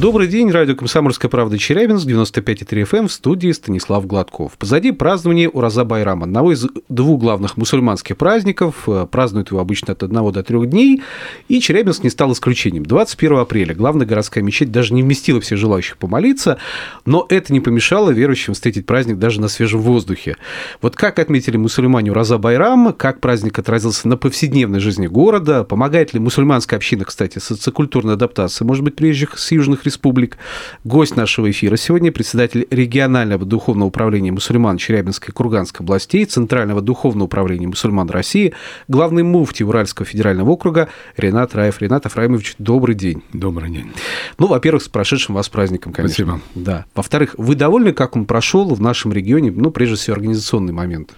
Добрый 0.00 0.28
день, 0.28 0.48
радио 0.52 0.76
«Комсомольская 0.76 1.28
правда» 1.28 1.58
Челябинск, 1.58 2.06
95,3 2.06 2.82
FM, 2.84 2.98
эм, 2.98 3.08
в 3.08 3.12
студии 3.12 3.50
Станислав 3.50 4.06
Гладков. 4.06 4.52
Позади 4.56 4.92
празднование 4.92 5.48
Ураза 5.48 5.84
Байрама, 5.84 6.22
одного 6.22 6.52
из 6.52 6.68
двух 6.88 7.20
главных 7.20 7.56
мусульманских 7.56 8.16
праздников. 8.16 8.84
Э, 8.86 9.08
празднуют 9.10 9.50
его 9.50 9.58
обычно 9.58 9.94
от 9.94 10.04
одного 10.04 10.30
до 10.30 10.44
трех 10.44 10.70
дней, 10.70 11.02
и 11.48 11.60
Челябинск 11.60 12.04
не 12.04 12.10
стал 12.10 12.30
исключением. 12.30 12.86
21 12.86 13.38
апреля 13.38 13.74
главная 13.74 14.06
городская 14.06 14.44
мечеть 14.44 14.70
даже 14.70 14.94
не 14.94 15.02
вместила 15.02 15.40
всех 15.40 15.58
желающих 15.58 15.96
помолиться, 15.96 16.58
но 17.04 17.26
это 17.28 17.52
не 17.52 17.58
помешало 17.58 18.10
верующим 18.10 18.54
встретить 18.54 18.86
праздник 18.86 19.18
даже 19.18 19.40
на 19.40 19.48
свежем 19.48 19.80
воздухе. 19.80 20.36
Вот 20.80 20.94
как 20.94 21.18
отметили 21.18 21.56
мусульмане 21.56 22.12
Ураза 22.12 22.38
Байрам, 22.38 22.92
как 22.92 23.18
праздник 23.18 23.58
отразился 23.58 24.06
на 24.06 24.16
повседневной 24.16 24.78
жизни 24.78 25.08
города, 25.08 25.64
помогает 25.64 26.14
ли 26.14 26.20
мусульманская 26.20 26.76
община, 26.76 27.04
кстати, 27.04 27.40
социокультурной 27.40 28.14
адаптации, 28.14 28.64
может 28.64 28.84
быть, 28.84 28.94
приезжих 28.94 29.36
с 29.36 29.50
южных 29.50 29.87
республик. 29.88 30.36
Гость 30.84 31.16
нашего 31.16 31.50
эфира 31.50 31.76
сегодня 31.76 32.12
председатель 32.12 32.66
регионального 32.70 33.44
духовного 33.44 33.88
управления 33.88 34.30
мусульман 34.30 34.76
Челябинской 34.76 35.30
и 35.30 35.32
Курганской 35.32 35.84
областей, 35.84 36.24
Центрального 36.24 36.80
духовного 36.80 37.24
управления 37.26 37.66
мусульман 37.66 38.10
России, 38.10 38.52
главный 38.86 39.22
муфти 39.22 39.62
Уральского 39.62 40.06
федерального 40.06 40.50
округа 40.50 40.88
Ренат 41.16 41.54
Раев. 41.54 41.80
Ренат 41.80 42.06
Афраимович, 42.06 42.54
добрый 42.58 42.94
день. 42.94 43.22
Добрый 43.32 43.70
день. 43.70 43.90
Ну, 44.38 44.46
во-первых, 44.46 44.82
с 44.82 44.88
прошедшим 44.88 45.34
вас 45.34 45.48
праздником, 45.48 45.92
конечно. 45.92 46.14
Спасибо. 46.14 46.40
Да. 46.54 46.84
Во-вторых, 46.94 47.34
вы 47.38 47.54
довольны, 47.54 47.92
как 47.92 48.14
он 48.14 48.26
прошел 48.26 48.74
в 48.74 48.80
нашем 48.80 49.12
регионе, 49.12 49.50
ну, 49.50 49.70
прежде 49.70 49.96
всего, 49.96 50.14
организационный 50.14 50.72
момент? 50.72 51.14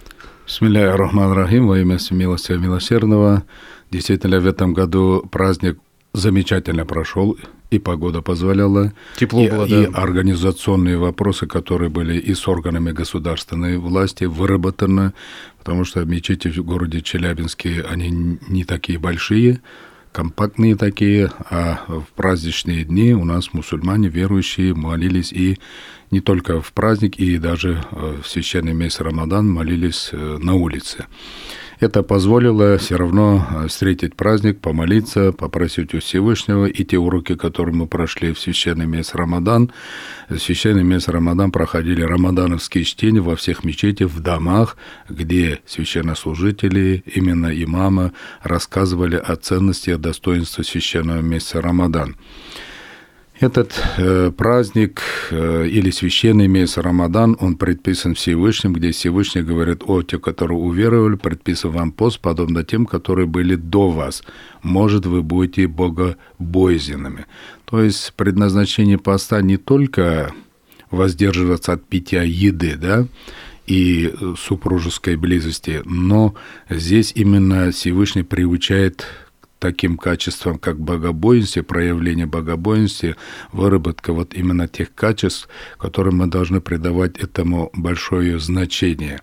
Бисмилля 0.47 0.95
рахман 0.97 1.33
рахим 1.33 1.67
во 1.67 1.79
имя 1.79 1.97
милости 2.11 2.53
милосердного. 2.53 3.43
Действительно, 3.91 4.39
в 4.39 4.47
этом 4.47 4.73
году 4.73 5.25
праздник 5.31 5.77
замечательно 6.13 6.85
прошел 6.85 7.37
и 7.71 7.79
погода 7.79 8.21
позволяла. 8.21 8.93
Тепло 9.15 9.43
и, 9.43 9.49
было, 9.49 9.65
и 9.65 9.87
да. 9.87 9.97
организационные 9.97 10.97
вопросы, 10.97 11.47
которые 11.47 11.89
были 11.89 12.19
и 12.19 12.33
с 12.35 12.47
органами 12.47 12.91
государственной 12.91 13.77
власти 13.77 14.25
выработаны, 14.25 15.13
потому 15.57 15.85
что 15.85 16.03
мечети 16.03 16.49
в 16.49 16.63
городе 16.63 17.01
Челябинске, 17.01 17.83
они 17.89 18.37
не 18.49 18.65
такие 18.65 18.99
большие, 18.99 19.61
компактные 20.11 20.75
такие, 20.75 21.31
а 21.49 21.79
в 21.87 22.05
праздничные 22.15 22.83
дни 22.83 23.13
у 23.13 23.23
нас 23.23 23.53
мусульмане 23.53 24.09
верующие 24.09 24.73
молились 24.75 25.31
и 25.31 25.57
не 26.11 26.19
только 26.19 26.61
в 26.61 26.73
праздник, 26.73 27.17
и 27.19 27.37
даже 27.37 27.85
э, 27.91 28.17
в 28.21 28.27
священный 28.27 28.73
месяц 28.73 28.99
Рамадан 28.99 29.49
молились 29.49 30.09
э, 30.11 30.37
на 30.41 30.55
улице. 30.55 31.05
Это 31.81 32.03
позволило 32.03 32.77
все 32.77 32.95
равно 32.95 33.43
э, 33.49 33.67
встретить 33.67 34.15
праздник, 34.15 34.59
помолиться, 34.59 35.31
попросить 35.31 35.95
у 35.95 35.99
Всевышнего. 35.99 36.67
И 36.67 36.83
те 36.83 36.99
уроки, 36.99 37.33
которые 37.33 37.73
мы 37.73 37.87
прошли 37.87 38.33
в 38.33 38.39
священный 38.39 38.85
месяц 38.85 39.15
Рамадан, 39.15 39.71
в 40.29 40.37
священный 40.37 40.83
месяц 40.83 41.07
Рамадан 41.07 41.51
проходили 41.51 42.03
рамадановские 42.03 42.83
чтения 42.83 43.19
во 43.19 43.35
всех 43.35 43.63
мечетях, 43.63 44.11
в 44.11 44.19
домах, 44.19 44.77
где 45.09 45.61
священнослужители, 45.65 47.03
именно 47.07 47.47
имама, 47.47 48.11
рассказывали 48.43 49.15
о 49.15 49.35
ценности 49.35 49.89
и 49.89 49.95
достоинстве 49.95 50.63
священного 50.63 51.21
месяца 51.21 51.61
Рамадан. 51.61 52.15
Этот 53.41 53.73
э, 53.97 54.31
праздник 54.37 55.01
э, 55.31 55.65
или 55.67 55.89
священный 55.89 56.47
месяц 56.47 56.77
Рамадан, 56.77 57.35
он 57.39 57.55
предписан 57.55 58.13
Всевышним, 58.13 58.73
где 58.73 58.91
Всевышний 58.91 59.41
говорит, 59.41 59.81
о, 59.83 60.03
те, 60.03 60.19
которые 60.19 60.59
уверовали, 60.59 61.15
предписан 61.15 61.71
вам 61.71 61.91
пост, 61.91 62.19
подобно 62.19 62.63
тем, 62.63 62.85
которые 62.85 63.25
были 63.25 63.55
до 63.55 63.89
вас. 63.89 64.23
Может, 64.61 65.07
вы 65.07 65.23
будете 65.23 65.65
богобоязненными. 65.65 67.25
То 67.65 67.81
есть 67.81 68.13
предназначение 68.15 68.99
поста 68.99 69.41
не 69.41 69.57
только 69.57 70.31
воздерживаться 70.91 71.73
от 71.73 71.83
питья 71.83 72.21
еды, 72.21 72.75
да, 72.75 73.07
и 73.65 74.13
супружеской 74.37 75.15
близости, 75.15 75.81
но 75.85 76.35
здесь 76.69 77.11
именно 77.15 77.71
Всевышний 77.71 78.23
приучает 78.23 79.07
таким 79.61 79.95
качествам, 79.97 80.57
как 80.57 80.79
богобоинстве, 80.79 81.61
проявление 81.61 82.25
богобоинства, 82.25 83.15
выработка 83.53 84.11
вот 84.11 84.33
именно 84.33 84.67
тех 84.67 84.93
качеств, 84.95 85.47
которым 85.77 86.17
мы 86.17 86.27
должны 86.27 86.61
придавать 86.61 87.17
этому 87.19 87.69
большое 87.73 88.39
значение. 88.39 89.21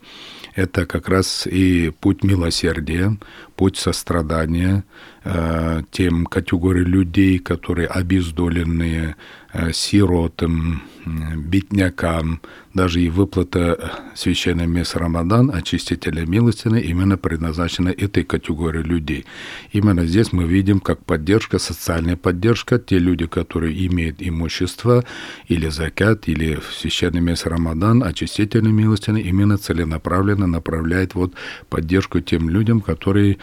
Это 0.55 0.87
как 0.87 1.09
раз 1.09 1.47
и 1.47 1.91
путь 2.01 2.23
милосердия, 2.23 3.17
путь 3.57 3.77
сострадания 3.77 4.85
э, 5.25 5.83
тем 5.91 6.25
категориям 6.25 6.87
людей, 6.87 7.39
которые 7.41 7.89
обездоленные, 7.89 9.17
сиротам, 9.73 10.83
беднякам, 11.37 12.41
даже 12.75 13.01
и 13.01 13.09
выплата 13.09 13.93
священной 14.15 14.67
мессы 14.67 14.99
Рамадан, 14.99 15.51
очистителя 15.51 16.27
милостины, 16.27 16.81
именно 16.81 17.17
предназначена 17.17 17.89
этой 17.89 18.25
категории 18.25 18.83
людей. 18.83 19.25
Именно 19.73 20.07
здесь 20.07 20.33
мы 20.33 20.45
видим, 20.45 20.81
как 20.81 21.05
поддержка, 21.05 21.59
социальная 21.59 22.17
поддержка, 22.17 22.79
те 22.79 22.99
люди, 22.99 23.27
которые 23.27 23.87
имеют 23.87 24.17
имущество, 24.21 25.05
или 25.47 25.69
закят, 25.69 26.29
или 26.29 26.61
священный 26.73 27.21
месяц 27.21 27.47
Рамадан, 27.47 28.03
очистительной 28.03 28.73
милостины, 28.73 29.21
именно 29.21 29.59
целенаправленно 29.59 30.47
направляет 30.47 31.15
вот 31.15 31.35
поддержку 31.69 32.21
тем 32.21 32.51
людям, 32.51 32.81
которые 32.81 33.39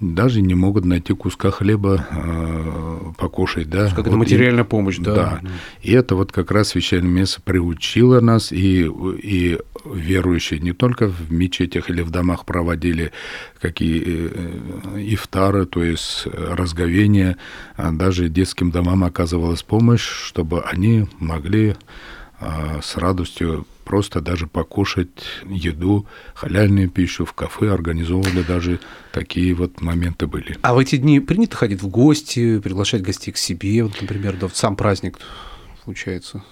даже 0.00 0.40
не 0.40 0.54
могут 0.54 0.84
найти 0.84 1.14
куска 1.14 1.50
хлеба 1.50 2.06
э, 2.10 3.12
покушать, 3.18 3.68
да. 3.68 3.88
Как 3.88 4.06
вот 4.06 4.16
материальная 4.16 4.64
и, 4.64 4.66
помощь, 4.66 4.98
да. 4.98 5.14
Да. 5.14 5.40
И 5.82 5.92
это 5.92 6.16
вот 6.16 6.32
как 6.32 6.50
раз 6.50 6.68
священное 6.68 7.10
место 7.10 7.42
приучило 7.42 8.20
нас, 8.20 8.50
и, 8.50 8.90
и 9.22 9.58
верующие 9.84 10.60
не 10.60 10.72
только 10.72 11.08
в 11.08 11.30
мечетях 11.30 11.90
или 11.90 12.00
в 12.00 12.10
домах 12.10 12.46
проводили 12.46 13.12
какие 13.60 14.02
э, 14.06 15.12
ифтары, 15.12 15.66
то 15.66 15.84
есть 15.84 16.26
разговения, 16.34 17.36
а 17.76 17.92
даже 17.92 18.28
детским 18.28 18.70
домам 18.70 19.04
оказывалась 19.04 19.62
помощь, 19.62 20.08
чтобы 20.08 20.62
они 20.62 21.06
могли 21.18 21.76
а, 22.40 22.80
с 22.82 22.96
радостью 22.96 23.66
просто 23.90 24.20
даже 24.20 24.46
покушать 24.46 25.08
еду, 25.44 26.06
халяльную 26.34 26.88
пищу 26.88 27.24
в 27.24 27.32
кафе, 27.32 27.72
организовывали 27.72 28.42
даже 28.42 28.78
такие 29.10 29.52
вот 29.52 29.80
моменты 29.80 30.28
были. 30.28 30.56
А 30.62 30.74
в 30.74 30.78
эти 30.78 30.94
дни 30.94 31.18
принято 31.18 31.56
ходить 31.56 31.82
в 31.82 31.88
гости, 31.88 32.60
приглашать 32.60 33.02
гостей 33.02 33.32
к 33.32 33.36
себе, 33.36 33.82
вот, 33.82 34.00
например, 34.00 34.36
да, 34.36 34.46
в 34.46 34.56
сам 34.56 34.76
праздник 34.76 35.18
получается? 35.84 36.44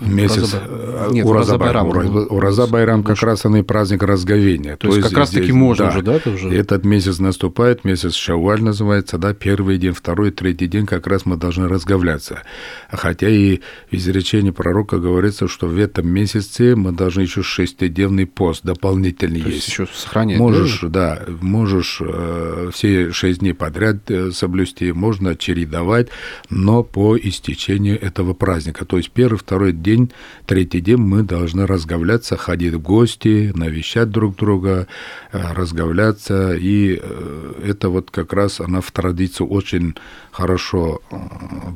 Месяц 0.00 0.54
Ураза... 0.54 1.12
Нет, 1.12 1.26
Ураза 1.26 1.58
Байрам. 1.58 1.88
Ураза 1.88 2.66
Байрам 2.66 3.02
как 3.02 3.22
раз 3.22 3.44
и 3.44 3.62
праздник 3.62 4.02
разговения. 4.02 4.76
То, 4.76 4.88
То 4.88 4.96
есть 4.96 5.08
как 5.08 5.18
раз 5.18 5.30
таки 5.30 5.52
можно 5.52 5.86
да, 5.86 5.90
уже, 5.90 6.02
да, 6.02 6.18
тоже? 6.18 6.54
Этот 6.54 6.84
месяц 6.84 7.18
наступает, 7.18 7.84
месяц 7.84 8.14
Шаваль 8.14 8.62
называется, 8.62 9.18
да, 9.18 9.34
первый 9.34 9.78
день, 9.78 9.92
второй, 9.92 10.30
третий 10.30 10.66
день 10.66 10.86
как 10.86 11.06
раз 11.06 11.26
мы 11.26 11.36
должны 11.36 11.68
разговляться. 11.68 12.42
Хотя 12.90 13.28
и 13.28 13.60
в 13.90 13.94
изречении 13.94 14.50
пророка 14.50 14.98
говорится, 14.98 15.48
что 15.48 15.66
в 15.66 15.78
этом 15.78 16.08
месяце 16.08 16.74
мы 16.76 16.92
должны 16.92 17.22
еще 17.22 17.42
шестидневный 17.42 18.26
пост 18.26 18.64
дополнительный 18.64 19.42
То 19.42 19.48
есть. 19.48 19.68
еще 19.68 19.86
сохранять. 19.92 20.38
Можешь, 20.38 20.80
да, 20.82 21.20
да 21.26 21.32
можешь 21.40 22.00
э, 22.00 22.70
все 22.72 23.12
шесть 23.12 23.40
дней 23.40 23.54
подряд 23.54 24.10
э, 24.10 24.30
соблюсти, 24.32 24.92
можно 24.92 25.36
чередовать, 25.36 26.08
но 26.50 26.82
по 26.82 27.16
истечению 27.16 28.00
этого 28.00 28.34
праздника. 28.34 28.84
То 28.84 28.96
есть 28.96 29.10
первый, 29.10 29.36
второй 29.38 29.72
день, 29.86 30.10
третий 30.46 30.80
день 30.80 30.96
мы 30.96 31.22
должны 31.22 31.64
разговляться, 31.66 32.36
ходить 32.36 32.74
в 32.74 32.80
гости, 32.80 33.52
навещать 33.54 34.10
друг 34.10 34.36
друга, 34.36 34.86
э, 35.32 35.52
разговляться. 35.54 36.54
И 36.54 36.98
э, 37.00 37.70
это 37.70 37.88
вот 37.88 38.10
как 38.10 38.32
раз 38.32 38.60
она 38.60 38.80
в 38.80 38.90
традицию 38.90 39.46
очень 39.48 39.94
хорошо 40.32 41.00
э, 41.10 41.16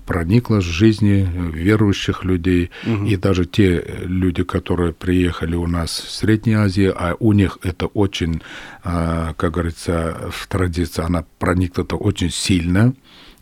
проникла 0.07 0.57
в 0.57 0.65
жизни 0.65 1.29
верующих 1.55 2.25
людей. 2.25 2.71
Угу. 2.87 3.07
И 3.07 3.17
даже 3.17 3.45
те 3.45 3.85
люди, 4.03 4.43
которые 4.43 4.93
приехали 4.93 5.55
у 5.55 5.67
нас 5.67 5.91
в 5.91 6.11
Средней 6.11 6.55
Азии, 6.55 6.93
а 6.95 7.15
у 7.21 7.33
них 7.33 7.59
это 7.63 7.87
очень, 7.87 8.43
как 8.83 9.51
говорится, 9.53 10.17
в 10.31 10.47
традиции 10.49 11.05
она 11.05 11.25
проникла-то 11.39 11.97
очень 11.97 12.31
сильно 12.31 12.93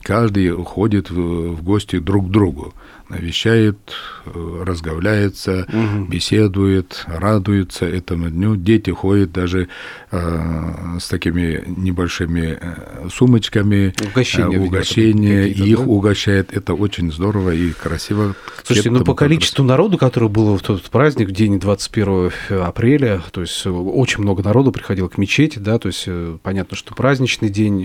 каждый 0.02 0.50
ходит 0.64 1.10
в 1.10 1.62
гости 1.62 1.98
друг 1.98 2.28
к 2.28 2.30
другу 2.30 2.74
навещает, 3.08 3.78
э, 4.26 4.62
разговляется, 4.64 5.66
угу. 5.68 6.04
беседует, 6.06 7.04
радуется 7.06 7.86
этому 7.86 8.30
дню. 8.30 8.56
Дети 8.56 8.90
ходят 8.90 9.32
даже 9.32 9.68
э, 10.10 10.98
с 11.00 11.08
такими 11.08 11.64
небольшими 11.66 12.58
э, 12.60 13.08
сумочками, 13.10 13.94
угощения, 14.10 14.58
угощения 14.58 15.48
их 15.48 15.78
да? 15.78 15.84
угощает. 15.84 16.52
Это 16.52 16.74
очень 16.74 17.10
здорово 17.10 17.50
и 17.50 17.72
красиво. 17.72 18.34
Слушайте, 18.64 18.90
ну 18.90 19.04
по 19.04 19.14
количеству 19.14 19.64
народу, 19.64 19.96
которое 19.96 20.28
было 20.28 20.58
в 20.58 20.62
тот 20.62 20.82
праздник, 20.82 21.28
в 21.28 21.32
день 21.32 21.58
21 21.58 22.30
апреля, 22.62 23.22
то 23.30 23.40
есть 23.40 23.66
очень 23.66 24.22
много 24.22 24.42
народу 24.42 24.72
приходило 24.72 25.08
к 25.08 25.16
мечети, 25.18 25.58
да, 25.58 25.78
то 25.78 25.88
есть 25.88 26.06
понятно, 26.42 26.76
что 26.76 26.94
праздничный 26.94 27.48
день. 27.48 27.78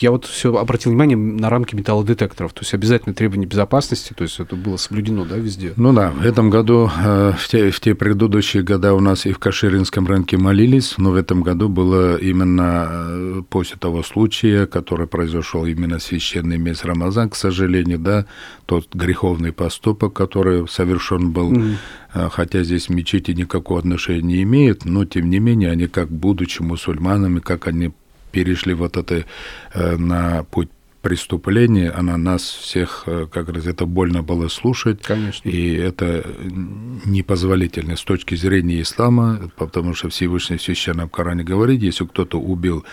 Я 0.00 0.10
вот 0.10 0.24
все 0.24 0.56
обратил 0.56 0.90
внимание 0.90 1.16
на 1.38 1.50
рамки 1.50 1.74
металлодетекторов, 1.74 2.52
то 2.52 2.62
есть 2.62 2.74
обязательно 2.74 3.14
требования 3.14 3.46
безопасности, 3.46 4.12
то 4.12 4.24
есть 4.24 4.40
это 4.40 4.56
было 4.56 4.76
соблюдено, 4.76 5.24
да, 5.24 5.36
везде? 5.36 5.72
Ну 5.76 5.92
да, 5.92 6.10
в 6.10 6.24
этом 6.24 6.50
году, 6.50 6.90
э, 6.96 7.32
в 7.38 7.48
те, 7.48 7.70
в 7.70 7.80
те 7.80 7.94
предыдущие 7.94 8.62
года 8.62 8.94
у 8.94 9.00
нас 9.00 9.26
и 9.26 9.32
в 9.32 9.38
Каширинском 9.38 10.06
рынке 10.06 10.36
молились, 10.36 10.94
но 10.98 11.10
в 11.10 11.14
этом 11.14 11.42
году 11.42 11.68
было 11.68 12.16
именно 12.16 12.86
э, 12.90 13.42
после 13.48 13.76
того 13.78 14.02
случая, 14.02 14.66
который 14.66 15.06
произошел 15.06 15.64
именно 15.64 15.98
священный 15.98 16.58
месяц 16.58 16.84
Рамазан, 16.84 17.30
к 17.30 17.36
сожалению, 17.36 17.98
да, 17.98 18.26
тот 18.66 18.94
греховный 18.94 19.52
поступок, 19.52 20.12
который 20.12 20.66
совершен 20.68 21.30
был, 21.30 21.52
mm 21.52 21.76
хотя 22.32 22.62
здесь 22.62 22.88
мечети 22.88 23.32
никакого 23.32 23.80
отношения 23.80 24.22
не 24.22 24.42
имеют, 24.42 24.86
но 24.86 25.04
тем 25.04 25.28
не 25.28 25.38
менее 25.40 25.70
они 25.70 25.88
как 25.88 26.08
будучи 26.10 26.62
мусульманами, 26.62 27.38
как 27.38 27.68
они 27.68 27.90
перешли 28.32 28.72
вот 28.72 28.96
это 28.96 29.26
на 29.74 30.42
путь 30.44 30.70
преступление, 31.02 31.90
она 31.90 32.16
нас 32.16 32.42
всех, 32.42 33.04
э, 33.06 33.26
как 33.30 33.48
раз 33.48 33.66
это 33.66 33.86
больно 33.86 34.22
было 34.22 34.48
слушать. 34.48 35.02
Конечно. 35.02 35.48
И 35.48 35.74
это 35.74 36.24
непозволительно 37.04 37.96
с 37.96 38.02
точки 38.02 38.34
зрения 38.34 38.82
ислама, 38.82 39.50
потому 39.56 39.94
что 39.94 40.08
Всевышний 40.08 40.56
в 40.56 40.62
Священном 40.62 41.08
Коране 41.08 41.44
говорит, 41.44 41.82
если 41.82 42.04
кто-то 42.04 42.38
убил 42.38 42.84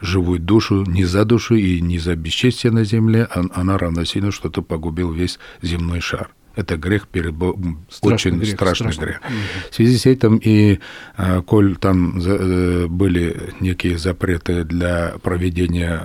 живую 0.00 0.38
душу 0.38 0.84
не 0.84 1.04
за 1.04 1.24
душу 1.24 1.54
и 1.54 1.80
не 1.80 1.98
за 1.98 2.14
бесчестие 2.14 2.72
на 2.72 2.84
земле, 2.84 3.28
она 3.32 3.78
равносильно, 3.78 4.30
что 4.30 4.48
ты 4.48 4.62
погубил 4.62 5.12
весь 5.12 5.38
земной 5.62 6.00
шар. 6.00 6.30
Это 6.58 6.76
грех 6.76 7.06
перед 7.06 7.34
Богом, 7.34 7.86
очень 8.00 8.38
грех, 8.38 8.56
страшный, 8.56 8.92
страшный 8.92 9.04
грех. 9.04 9.20
В 9.70 9.74
связи 9.76 9.96
с 9.96 10.06
этим 10.06 10.38
и, 10.38 10.80
а, 11.16 11.40
коль 11.42 11.76
там 11.76 12.18
э, 12.18 12.86
были 12.88 13.54
некие 13.60 13.96
запреты 13.96 14.64
для 14.64 15.14
проведения 15.22 16.02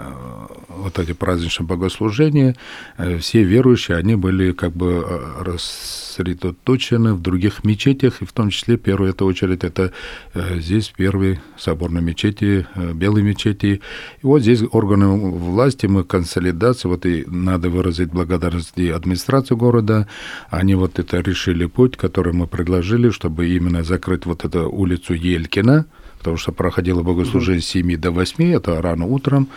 вот 0.83 1.00
эти 1.00 1.13
праздничные 1.13 1.65
богослужения, 1.65 2.56
э, 2.97 3.18
все 3.18 3.44
верующие, 3.44 3.97
они 3.97 4.15
были 4.15 4.51
как 4.51 4.71
бы 4.74 5.03
э, 5.07 5.44
рассредоточены 5.44 7.13
в 7.13 7.21
других 7.21 7.63
мечетях, 7.63 8.21
и 8.21 8.25
в 8.25 8.33
том 8.33 8.50
числе, 8.50 8.77
в 8.77 8.81
первую 8.81 9.09
это 9.09 9.25
очередь, 9.25 9.63
это 9.63 9.94
э, 10.33 10.59
здесь 10.59 10.94
первый 10.95 11.39
собор 11.57 11.91
на 11.91 12.00
мечети, 12.00 12.68
белой 12.94 13.24
мечети. 13.24 13.81
И 14.21 14.25
вот 14.25 14.41
здесь 14.41 14.62
органы 14.71 15.07
власти, 15.07 15.85
мы 15.85 16.03
консолидация, 16.03 16.89
вот 16.89 17.06
и 17.06 17.24
надо 17.27 17.69
выразить 17.69 18.09
благодарность 18.09 18.74
и 18.77 18.89
администрации 18.89 19.56
города, 19.56 20.07
они 20.50 20.75
вот 20.75 21.00
это 21.00 21.21
решили 21.21 21.65
путь, 21.65 21.95
который 21.95 22.33
мы 22.33 22.47
предложили, 22.47 23.09
чтобы 23.09 23.47
именно 23.47 23.83
закрыть 23.83 24.25
вот 24.25 24.44
эту 24.44 24.69
улицу 24.69 25.13
Елькина, 25.13 25.85
потому 26.23 26.37
что 26.37 26.53
проходило 26.53 27.03
богослужение 27.03 27.61
с 27.61 27.65
7 27.65 27.97
до 27.97 28.11
8, 28.11 28.53
это 28.53 28.81
рано 28.81 29.05
утром, 29.05 29.49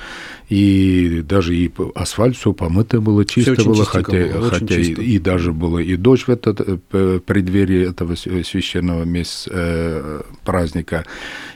и 0.48 1.22
даже 1.24 1.54
и 1.54 1.70
асфальт 1.94 2.36
все 2.36 2.52
помыто 2.52 3.00
было, 3.00 3.24
чисто 3.24 3.54
все 3.54 3.64
было, 3.64 3.84
хотя, 3.84 4.26
было, 4.26 4.50
хотя 4.50 4.74
и, 4.74 4.92
и 4.92 5.18
даже 5.20 5.52
было 5.52 5.78
и 5.78 5.94
дождь 5.96 6.24
в 6.26 6.28
этот 6.28 6.60
э, 6.92 7.20
преддверии 7.24 7.88
этого 7.88 8.16
священного 8.16 9.04
месяца, 9.04 9.50
э, 9.52 10.22
праздника, 10.44 11.04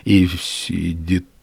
и, 0.05 0.29
и 0.69 0.93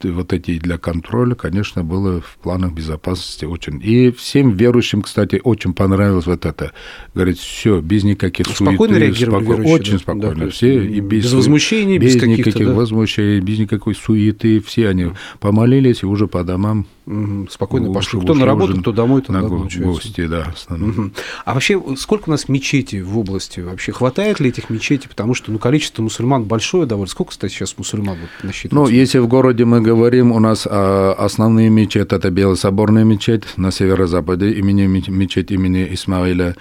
вот 0.04 0.34
эти 0.34 0.60
для 0.60 0.78
контроля, 0.78 1.36
конечно, 1.36 1.84
было 1.84 2.22
в 2.22 2.38
планах 2.42 2.74
безопасности 2.74 3.46
очень. 3.46 3.82
И 3.84 4.12
всем 4.12 4.52
верующим, 4.52 5.02
кстати, 5.02 5.42
очень 5.44 5.74
понравилось 5.74 6.26
вот 6.26 6.46
это. 6.46 6.72
Говорит, 7.14 7.40
все, 7.40 7.80
без 7.82 8.04
никаких 8.04 8.48
суеты. 8.48 8.64
Спокойно 8.66 8.98
реагировали 8.98 9.44
споко... 9.44 9.58
верующие, 9.58 9.76
Очень 9.76 9.94
да? 9.94 10.00
спокойно. 10.00 10.46
Да, 10.46 10.50
все, 10.50 10.84
и 10.84 11.00
без, 11.00 11.26
без 11.26 11.34
возмущений, 11.34 11.98
без, 11.98 12.16
без 12.16 12.24
никаких 12.24 12.68
да? 12.68 12.74
возмущений, 12.74 13.40
без 13.40 13.60
никакой 13.60 13.96
суеты. 13.96 14.60
Все 14.62 14.90
они 14.90 15.12
помолились 15.40 16.04
и 16.04 16.06
уже 16.06 16.28
по 16.28 16.44
домам 16.44 16.86
Угу, 17.08 17.48
спокойно 17.50 17.94
пошли. 17.94 18.20
Кто 18.20 18.34
на 18.34 18.46
работу, 18.46 18.82
кто 18.82 18.92
домой, 18.92 19.22
то 19.22 19.32
на 19.32 19.42
гости, 19.42 20.28
да. 20.28 20.54
Угу. 20.70 21.12
А 21.46 21.54
вообще, 21.54 21.82
сколько 21.96 22.28
у 22.28 22.32
нас 22.32 22.50
мечетей 22.50 23.02
в 23.02 23.18
области? 23.18 23.62
Вообще 23.62 23.94
хватает 23.94 24.42
ли 24.42 24.50
этих 24.50 24.70
мечетей? 24.70 25.08
Потому 25.08 25.34
что 25.34 25.52
ну, 25.54 25.58
количество 25.58 26.04
мусульман 26.04 26.44
большое 26.44 26.86
довольно. 26.86 27.10
Сколько, 27.10 27.32
кстати, 27.32 27.54
сейчас 27.54 27.78
мусульман 27.78 28.18
вот, 28.20 28.30
насчитывается? 28.44 28.92
Ну, 28.92 28.98
если 28.98 29.20
в 29.20 29.28
городе 29.28 29.64
мы 29.64 29.80
говорим, 29.80 30.34
у 30.34 30.40
нас 30.40 30.68
а, 30.70 31.14
основные 31.14 31.70
мечети– 31.70 32.14
это 32.14 32.30
Белособорная 32.30 33.06
мечеть 33.06 33.44
на 33.56 33.72
северо-западе, 33.72 34.52
имени, 34.52 34.86
мечеть 34.86 35.52
имени 35.52 35.88
Исмаиля, 35.92 36.58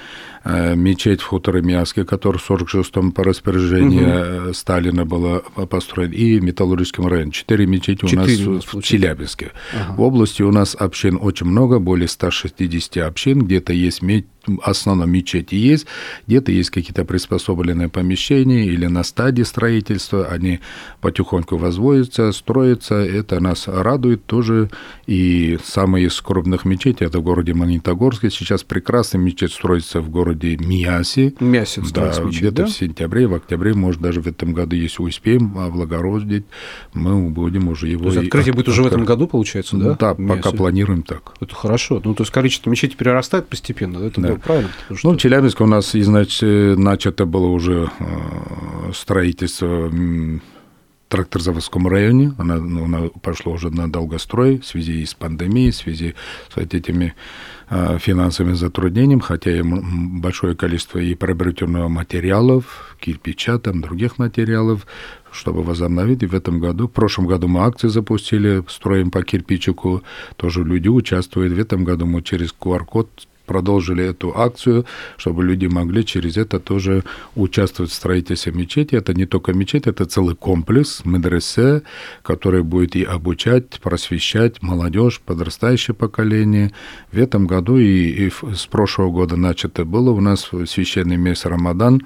мечеть 0.75 1.21
в 1.21 1.27
хуторе 1.27 1.63
Мяске, 1.63 2.05
которая 2.05 2.39
в 2.39 2.51
46-м 2.51 3.13
по 3.13 3.25
распоряжению 3.25 4.47
угу. 4.47 4.55
Сталина 4.55 5.05
была 5.05 5.41
построена, 5.69 6.13
и 6.13 6.41
Металлургическом 6.41 7.07
районе. 7.07 7.33
Четыре 7.33 7.67
мечети 7.67 8.07
Четыре 8.07 8.47
у 8.47 8.55
нас, 8.55 8.65
в 8.65 8.83
Челябинске. 8.83 9.53
Ага. 9.75 9.95
В 9.97 10.03
области 10.03 10.43
у 10.43 10.53
нас 10.53 10.75
общин 10.79 11.19
очень 11.21 11.47
много, 11.47 11.79
более 11.79 12.09
160 12.09 12.99
общин, 12.99 13.41
где-то 13.41 13.73
есть 13.73 14.03
медь 14.03 14.27
основном 14.63 15.11
мечети 15.11 15.55
есть, 15.55 15.87
где-то 16.27 16.53
есть 16.53 16.71
какие-то 16.71 17.05
приспособленные 17.05 17.89
помещения 17.89 18.67
или 18.67 18.87
на 18.87 19.03
стадии 19.03 19.43
строительства, 19.43 20.27
они 20.27 20.61
потихоньку 21.01 21.57
возводятся, 21.57 22.33
строятся, 22.33 22.95
это 22.97 23.41
нас 23.41 23.69
радует 23.69 24.25
тоже. 24.27 24.71
И 25.07 25.59
самые 25.65 26.07
из 26.07 26.21
крупных 26.21 26.65
мечетей, 26.65 27.07
это 27.07 27.21
в 27.21 27.23
городе 27.23 27.55
Магнитогорске, 27.55 28.31
сейчас 28.31 28.63
прекрасная 28.63 29.21
мечеть 29.21 29.53
строится 29.53 30.01
в 30.01 30.11
городе 30.11 30.57
Мияси. 30.57 31.35
Мияси 31.41 31.83
да, 31.93 32.13
где-то 32.25 32.57
да? 32.57 32.67
в 32.67 32.71
сентябре, 32.71 33.27
в 33.27 33.35
октябре, 33.35 33.75
может, 33.75 34.01
даже 34.01 34.21
в 34.21 34.27
этом 34.27 34.53
году, 34.53 34.77
если 34.77 35.03
успеем 35.03 35.59
облагородить, 35.59 36.45
мы 36.95 37.31
будем 37.31 37.69
уже 37.69 37.89
его... 37.89 38.05
То 38.05 38.11
есть 38.11 38.25
открытие 38.25 38.55
будет 38.55 38.69
уже 38.69 38.83
в 38.83 38.87
этом 38.87 39.05
году, 39.05 39.27
получается, 39.27 39.77
да? 39.77 39.97
Да, 39.99 40.15
Мияси. 40.17 40.43
пока 40.43 40.57
планируем 40.57 41.03
так. 41.03 41.35
Это 41.41 41.55
хорошо. 41.55 42.01
Ну, 42.05 42.15
то 42.15 42.23
есть 42.23 42.33
количество 42.33 42.71
мечетей 42.71 42.97
перерастает 42.97 43.49
постепенно, 43.49 43.99
это 43.99 44.21
да 44.21 44.36
правильно? 44.39 44.71
Что... 44.95 45.11
Ну, 45.11 45.17
в 45.17 45.21
Челябинске 45.21 45.65
у 45.65 45.67
нас 45.67 45.93
значит, 45.93 46.79
начато 46.79 47.27
было 47.27 47.47
уже 47.47 47.91
э, 47.99 48.93
строительство 48.95 49.91
тракторзаводском 51.09 51.87
районе. 51.87 52.33
Она, 52.39 52.57
ну, 52.57 52.85
она 52.85 53.09
пошла 53.23 53.53
уже 53.53 53.71
на 53.71 53.91
долгострой 53.91 54.59
в 54.59 54.67
связи 54.67 55.05
с 55.05 55.15
пандемией, 55.15 55.71
в 55.71 55.77
связи 55.77 56.15
с 56.53 56.57
этими 56.57 57.15
э, 57.71 57.99
финансовыми 57.99 58.55
затруднениями, 58.55 59.21
хотя 59.21 59.57
и 59.57 59.63
большое 59.63 60.57
количество 60.57 60.99
и 60.99 61.15
приобретенного 61.15 61.89
материалов, 61.89 62.97
кирпича, 63.01 63.59
там, 63.59 63.81
других 63.81 64.19
материалов, 64.19 64.87
чтобы 65.31 65.63
возобновить. 65.63 66.23
И 66.23 66.27
в 66.27 66.35
этом 66.35 66.59
году, 66.59 66.89
в 66.89 66.93
прошлом 66.93 67.27
году 67.27 67.47
мы 67.47 67.61
акции 67.61 67.89
запустили, 67.89 68.65
строим 68.69 69.11
по 69.11 69.23
кирпичику, 69.23 70.03
тоже 70.37 70.65
люди 70.65 70.89
участвуют. 70.89 71.53
В 71.53 71.61
этом 71.61 71.85
году 71.85 72.07
мы 72.07 72.23
через 72.23 72.55
QR-код 72.59 73.29
продолжили 73.47 74.05
эту 74.05 74.37
акцию, 74.37 74.85
чтобы 75.17 75.45
люди 75.45 75.67
могли 75.67 76.05
через 76.05 76.37
это 76.37 76.61
тоже 76.61 77.05
участвовать 77.35 77.91
в 77.91 77.95
строительстве 77.95 78.53
мечети. 78.53 78.95
Это 78.97 79.15
не 79.15 79.27
только 79.27 79.53
мечеть, 79.53 79.87
это 79.87 80.05
целый 80.05 80.35
комплекс 80.35 81.05
медресе, 81.05 81.83
который 82.23 82.63
будет 82.63 82.97
и 82.97 83.05
обучать, 83.05 83.81
просвещать 83.81 84.63
молодежь, 84.63 85.21
подрастающее 85.25 85.95
поколение. 85.95 86.73
В 87.13 87.19
этом 87.19 87.47
году 87.47 87.79
и, 87.79 88.27
и 88.27 88.31
с 88.31 88.67
прошлого 88.67 89.11
года 89.11 89.37
начато 89.37 89.85
было 89.85 90.11
у 90.11 90.21
нас 90.21 90.51
священный 90.67 91.17
месяц 91.17 91.47
Рамадан, 91.47 92.03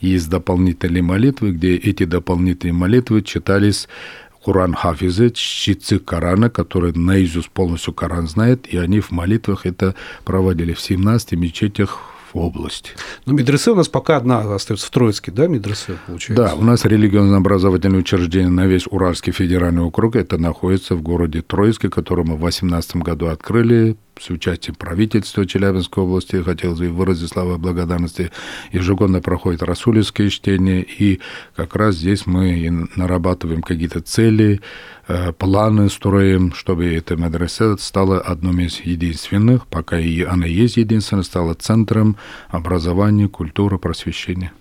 есть 0.00 0.30
дополнительные 0.30 1.02
молитвы, 1.02 1.52
где 1.52 1.76
эти 1.76 2.04
дополнительные 2.04 2.74
молитвы 2.74 3.22
читались 3.22 3.88
Куран 4.42 4.74
хафизы, 4.74 5.30
чтецы 5.30 5.98
Корана, 5.98 6.48
которые 6.50 6.94
наизусть 6.94 7.50
полностью 7.50 7.92
Коран 7.92 8.26
знают, 8.26 8.66
и 8.66 8.78
они 8.78 9.00
в 9.00 9.10
молитвах 9.10 9.66
это 9.66 9.94
проводили 10.24 10.72
в 10.72 10.80
17 10.80 11.32
мечетях 11.32 11.98
в 12.32 12.38
области. 12.38 12.92
Но 13.26 13.32
медресе 13.32 13.72
у 13.72 13.74
нас 13.74 13.88
пока 13.88 14.16
одна 14.16 14.54
остается 14.54 14.86
в 14.86 14.90
Троицке, 14.90 15.32
да, 15.32 15.46
медресе, 15.46 15.98
получается? 16.06 16.44
Да, 16.44 16.54
у 16.54 16.62
нас 16.62 16.84
религиозно-образовательное 16.84 18.00
учреждение 18.00 18.50
на 18.50 18.66
весь 18.66 18.86
Уральский 18.86 19.32
федеральный 19.32 19.82
округ, 19.82 20.16
это 20.16 20.38
находится 20.38 20.94
в 20.94 21.02
городе 21.02 21.42
Троицке, 21.42 21.90
который 21.90 22.24
мы 22.24 22.36
в 22.36 22.40
2018 22.40 22.96
году 22.96 23.26
открыли 23.26 23.96
с 24.18 24.30
участием 24.30 24.74
правительства 24.74 25.46
Челябинской 25.46 26.04
области, 26.04 26.42
хотелось 26.42 26.78
бы 26.78 26.88
выразить 26.88 27.30
слова 27.30 27.56
благодарности. 27.58 28.30
Ежегодно 28.72 29.20
проходит 29.20 29.62
расулевское 29.62 30.28
чтение, 30.28 30.82
и 30.82 31.20
как 31.54 31.76
раз 31.76 31.96
здесь 31.96 32.26
мы 32.26 32.88
нарабатываем 32.96 33.62
какие-то 33.62 34.00
цели, 34.00 34.60
э, 35.08 35.32
планы 35.32 35.88
строим, 35.88 36.52
чтобы 36.54 36.86
эта 36.94 37.16
медресе 37.16 37.76
стала 37.78 38.20
одним 38.20 38.60
из 38.60 38.80
единственных, 38.80 39.66
пока 39.66 39.98
и 39.98 40.22
она 40.22 40.46
есть 40.46 40.76
единственной, 40.76 41.24
стала 41.24 41.54
центром 41.54 42.16
образования, 42.48 43.28
культуры, 43.28 43.78
просвещения. 43.78 44.52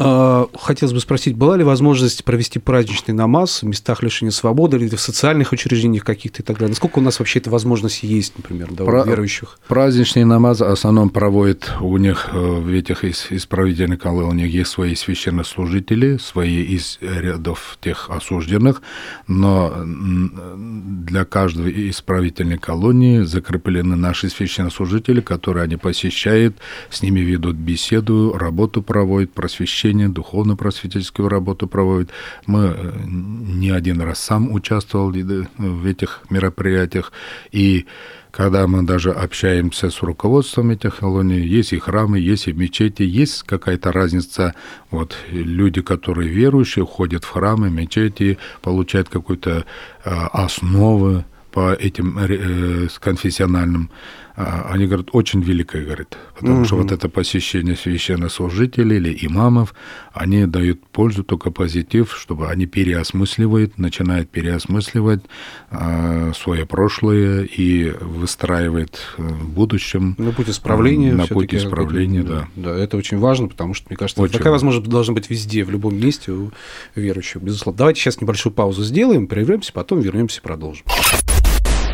А, 0.00 0.46
хотелось 0.54 0.92
бы 0.92 1.00
спросить, 1.00 1.36
была 1.36 1.56
ли 1.56 1.64
возможность 1.64 2.24
провести 2.24 2.60
праздничный 2.60 3.14
намаз 3.14 3.62
в 3.62 3.66
местах 3.66 4.02
лишения 4.02 4.30
свободы 4.30 4.76
или 4.76 4.94
в 4.94 5.00
социальных 5.00 5.50
учреждениях 5.50 6.04
каких-то 6.04 6.42
и 6.42 6.44
так 6.44 6.56
далее? 6.56 6.70
Насколько 6.70 7.00
у 7.00 7.02
нас 7.02 7.18
вообще 7.18 7.40
эта 7.40 7.50
возможность 7.50 8.04
есть, 8.04 8.34
например, 8.36 8.68
да, 8.70 8.84
Про... 8.84 9.02
у 9.02 9.06
верующих? 9.06 9.58
Праздничный 9.66 10.24
намаз 10.24 10.60
в 10.60 10.64
основном 10.64 11.10
проводит 11.10 11.72
у 11.80 11.96
них 11.96 12.28
э, 12.32 12.38
в 12.38 12.68
этих 12.68 13.04
исправительных 13.04 13.98
колониях, 13.98 14.30
у 14.30 14.34
них 14.34 14.52
есть 14.52 14.70
свои 14.70 14.94
священнослужители, 14.94 16.18
свои 16.18 16.62
из 16.62 16.98
рядов 17.00 17.76
тех 17.80 18.08
осужденных, 18.10 18.82
но 19.26 19.82
для 19.84 21.24
каждой 21.24 21.90
исправительной 21.90 22.58
колонии 22.58 23.22
закреплены 23.22 23.96
наши 23.96 24.28
священнослужители, 24.28 25.20
которые 25.20 25.64
они 25.64 25.76
посещают, 25.76 26.56
с 26.88 27.02
ними 27.02 27.20
ведут 27.20 27.56
беседу, 27.56 28.36
работу 28.38 28.82
проводят, 28.82 29.32
просвещение 29.32 29.87
просвещение, 29.88 30.08
духовно-просветительскую 30.08 31.28
работу 31.28 31.66
проводит. 31.66 32.10
Мы 32.46 32.74
э, 32.76 32.92
не 33.06 33.70
один 33.70 34.00
раз 34.00 34.18
сам 34.18 34.52
участвовал 34.52 35.10
в 35.10 35.86
этих 35.86 36.20
мероприятиях, 36.30 37.12
и 37.52 37.86
когда 38.30 38.66
мы 38.66 38.82
даже 38.82 39.10
общаемся 39.10 39.90
с 39.90 40.02
руководством 40.02 40.70
этих 40.70 40.96
колоний, 40.96 41.40
есть 41.40 41.72
и 41.72 41.78
храмы, 41.78 42.18
есть 42.18 42.48
и 42.48 42.52
мечети, 42.52 43.02
есть 43.02 43.42
какая-то 43.42 43.92
разница. 43.92 44.54
Вот 44.90 45.16
люди, 45.32 45.80
которые 45.82 46.28
верующие, 46.28 46.84
ходят 46.84 47.24
в 47.24 47.30
храмы, 47.30 47.70
мечети, 47.70 48.38
получают 48.60 49.08
какую-то 49.08 49.64
э, 50.04 50.10
основу 50.32 51.24
по 51.50 51.72
этим 51.72 52.18
э, 52.18 52.88
конфессиональным 53.00 53.90
они 54.38 54.86
говорят, 54.86 55.08
очень 55.12 55.40
великое, 55.40 55.84
говорит, 55.84 56.16
потому 56.36 56.58
угу. 56.58 56.64
что 56.64 56.76
вот 56.76 56.92
это 56.92 57.08
посещение 57.08 57.74
священнослужителей 57.74 58.96
или 58.98 59.26
имамов, 59.26 59.74
они 60.12 60.46
дают 60.46 60.86
пользу, 60.86 61.24
только 61.24 61.50
позитив, 61.50 62.14
чтобы 62.16 62.48
они 62.48 62.66
переосмысливают, 62.66 63.78
начинают 63.78 64.30
переосмысливать 64.30 65.22
э, 65.70 66.32
свое 66.36 66.66
прошлое 66.66 67.44
и 67.44 67.90
выстраивают 68.00 69.00
э, 69.16 69.22
в 69.22 69.48
будущем. 69.48 70.14
На 70.18 70.30
путь 70.30 70.50
исправления. 70.50 71.14
На 71.14 71.26
путь 71.26 71.52
исправления, 71.52 72.22
да. 72.22 72.48
Да, 72.54 72.76
это 72.76 72.96
очень 72.96 73.18
важно, 73.18 73.48
потому 73.48 73.74
что, 73.74 73.86
мне 73.88 73.96
кажется, 73.96 74.22
очень 74.22 74.34
такая 74.34 74.52
возможность 74.52 74.88
должна 74.88 75.14
быть 75.14 75.28
везде, 75.30 75.64
в 75.64 75.70
любом 75.70 75.96
месте 75.96 76.30
у 76.30 76.52
верующих, 76.94 77.42
безусловно. 77.42 77.76
Давайте 77.78 78.00
сейчас 78.00 78.20
небольшую 78.20 78.52
паузу 78.52 78.84
сделаем, 78.84 79.26
прервемся, 79.26 79.72
потом 79.72 79.98
вернемся 80.00 80.38
и 80.38 80.42
продолжим. 80.42 80.84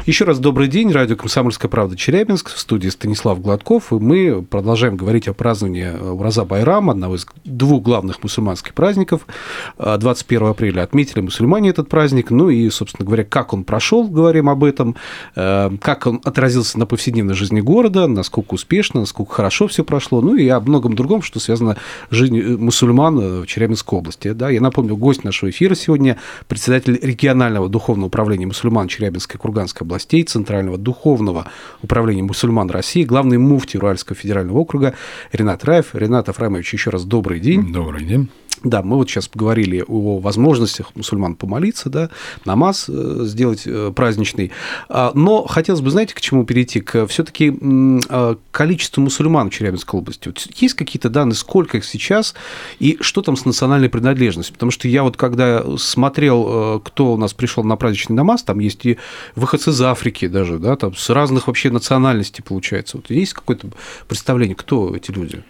Еще 0.07 0.27
раз 0.27 0.39
добрый 0.39 0.69
день. 0.69 0.93
Радио 0.93 1.17
«Комсомольская 1.17 1.71
правда» 1.71 1.97
Челябинск. 1.97 2.51
В 2.51 2.59
студии 2.59 2.91
Станислав 2.91 3.41
Гладков. 3.41 3.91
И 3.91 3.95
мы 3.95 4.43
продолжаем 4.43 4.99
говорить 4.99 5.29
о 5.29 5.33
праздновании 5.33 5.89
Ураза 5.89 6.45
Байрама, 6.45 6.93
одного 6.93 7.17
из 7.17 7.27
двух 7.45 7.83
главных 7.83 8.23
мусульманских 8.23 8.75
праздников. 8.75 9.27
21 9.79 10.49
апреля 10.49 10.83
отметили 10.83 11.23
мусульмане 11.23 11.71
этот 11.71 11.89
праздник. 11.89 12.31
Ну 12.31 12.51
и, 12.51 12.69
собственно 12.69 13.07
говоря, 13.07 13.25
как 13.25 13.55
он 13.55 13.65
прошел, 13.65 14.07
говорим 14.07 14.51
об 14.51 14.65
этом. 14.65 14.95
Э, 15.37 15.71
как 15.81 16.07
он 16.07 16.21
отразился 16.23 16.79
на 16.79 16.85
повседневной 16.85 17.33
жизни 17.33 17.63
города, 17.63 18.07
насколько 18.07 18.53
успешно, 18.53 19.01
насколько 19.01 19.33
хорошо 19.33 19.69
все 19.69 19.85
прошло. 19.85 20.21
Ну 20.21 20.37
и 20.37 20.47
о 20.49 20.61
многом 20.61 20.97
другом, 20.97 21.23
что 21.23 21.41
связано 21.41 21.79
с 22.11 22.15
жизнью 22.15 22.61
мусульман 22.61 23.41
в 23.41 23.47
Челябинской 23.47 24.01
области. 24.01 24.33
Да, 24.33 24.51
я 24.51 24.61
напомню, 24.61 24.99
гость 24.99 25.25
нашего 25.25 25.49
эфира 25.49 25.75
сегодня 25.75 26.19
председатель 26.47 26.99
регионального 27.01 27.71
духовного 27.71 28.09
управления 28.09 28.45
мусульман 28.45 28.89
Челябинской 28.89 29.41
Курганской 29.41 29.87
области 29.87 29.94
областей 29.95 30.25
Центрального 30.25 30.77
духовного 30.77 31.47
управления 31.81 32.23
мусульман 32.25 32.69
России, 32.69 33.05
главный 33.05 33.39
муфтий 33.39 33.79
Уральского 33.79 34.17
федерального 34.17 34.59
округа 34.59 34.95
Ренат 35.33 35.65
Раев. 35.65 35.95
Ренат 35.95 36.29
Афрамович, 36.29 36.73
еще 36.73 36.91
раз 36.91 37.05
добрый 37.05 37.39
день. 37.39 37.73
Добрый 37.73 38.05
день. 38.05 38.29
Да, 38.65 38.83
мы 38.83 38.97
вот 38.97 39.11
сейчас 39.11 39.29
поговорили 39.29 39.85
о 39.87 40.19
возможностях 40.19 40.97
мусульман 40.97 41.35
помолиться, 41.37 41.91
да, 41.91 42.09
намаз 42.47 42.87
э, 42.89 43.21
сделать 43.25 43.65
э, 43.67 43.93
праздничный. 43.95 44.53
А, 44.89 45.13
но 45.15 45.47
хотелось 45.47 45.83
бы, 45.83 45.91
знаете, 45.91 46.15
к 46.15 46.21
чему 46.23 46.45
перейти? 46.45 46.81
К 46.81 47.07
все 47.07 47.25
таки 47.25 47.53
а, 48.09 48.37
количеству 48.51 49.03
мусульман 49.03 49.51
в 49.51 49.53
Челябинской 49.53 50.01
области. 50.01 50.29
Вот 50.29 50.39
есть 50.57 50.75
какие-то 50.75 51.11
данные, 51.11 51.35
сколько 51.35 51.77
их 51.77 51.85
сейчас, 51.85 52.35
и 52.79 52.97
что 53.03 53.21
там 53.21 53.37
с 53.37 53.45
национальной 53.45 53.91
принадлежностью? 53.91 54.55
Потому 54.55 54.71
что 54.71 54.89
я 54.89 55.03
вот 55.03 55.19
когда 55.19 55.63
смотрел, 55.77 56.79
э, 56.79 56.81
кто 56.85 57.13
у 57.13 57.17
нас 57.19 57.35
пришел 57.35 57.65
на 57.65 57.77
праздничный 57.77 58.17
намаз, 58.17 58.45
там 58.45 58.61
есть 58.61 58.87
и 58.87 58.97
выходцы 59.37 59.71
из 59.71 59.83
Африки 59.83 60.27
даже, 60.27 60.59
да, 60.59 60.77
там 60.77 60.97
с 60.97 61.11
разных 61.11 61.49
вообще 61.49 61.71
национальностей 61.71 62.43
получается. 62.43 62.97
Вот 62.97 63.11
есть 63.11 63.35
какое-то 63.35 63.69
представление, 64.09 64.57
кто 64.57 64.97
эти 64.97 65.11
люди? 65.11 65.45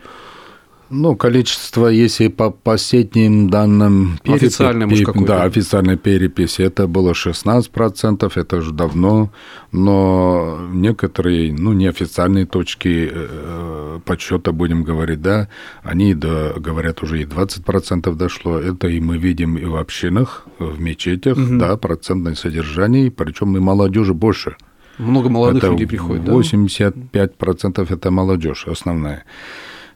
Ну, 0.90 1.16
количество, 1.16 1.86
если 1.86 2.28
по 2.28 2.50
последним 2.50 3.48
данным... 3.48 4.18
Перепи... 4.22 4.46
Официальным 4.46 4.92
уж 4.92 5.00
какой-то. 5.00 5.26
Да, 5.26 5.42
официальной 5.44 5.96
переписи, 5.96 6.62
это 6.62 6.86
было 6.86 7.12
16%, 7.12 8.32
это 8.34 8.56
уже 8.56 8.72
давно, 8.72 9.30
но 9.72 10.58
некоторые, 10.72 11.52
ну, 11.52 11.72
неофициальные 11.72 12.46
точки 12.46 13.10
э, 13.12 14.00
подсчета, 14.04 14.52
будем 14.52 14.84
говорить, 14.84 15.22
да, 15.22 15.48
они 15.82 16.14
да, 16.14 16.52
говорят, 16.56 17.02
уже 17.02 17.22
и 17.22 17.24
20% 17.24 18.14
дошло, 18.14 18.58
это 18.58 18.88
и 18.88 19.00
мы 19.00 19.16
видим 19.16 19.56
и 19.56 19.64
в 19.64 19.76
общинах, 19.76 20.46
в 20.58 20.80
мечетях, 20.80 21.38
угу. 21.38 21.58
да, 21.58 21.76
процентное 21.76 22.34
содержание, 22.34 23.10
причем 23.10 23.56
и 23.56 23.60
молодежи 23.60 24.12
больше. 24.12 24.56
Много 24.98 25.28
молодых 25.28 25.64
это 25.64 25.72
людей 25.72 25.86
приходит, 25.86 26.24
85% 26.24 27.10
да? 27.10 27.18
85% 27.22 27.92
это 27.92 28.10
молодежь 28.10 28.66
основная. 28.66 29.24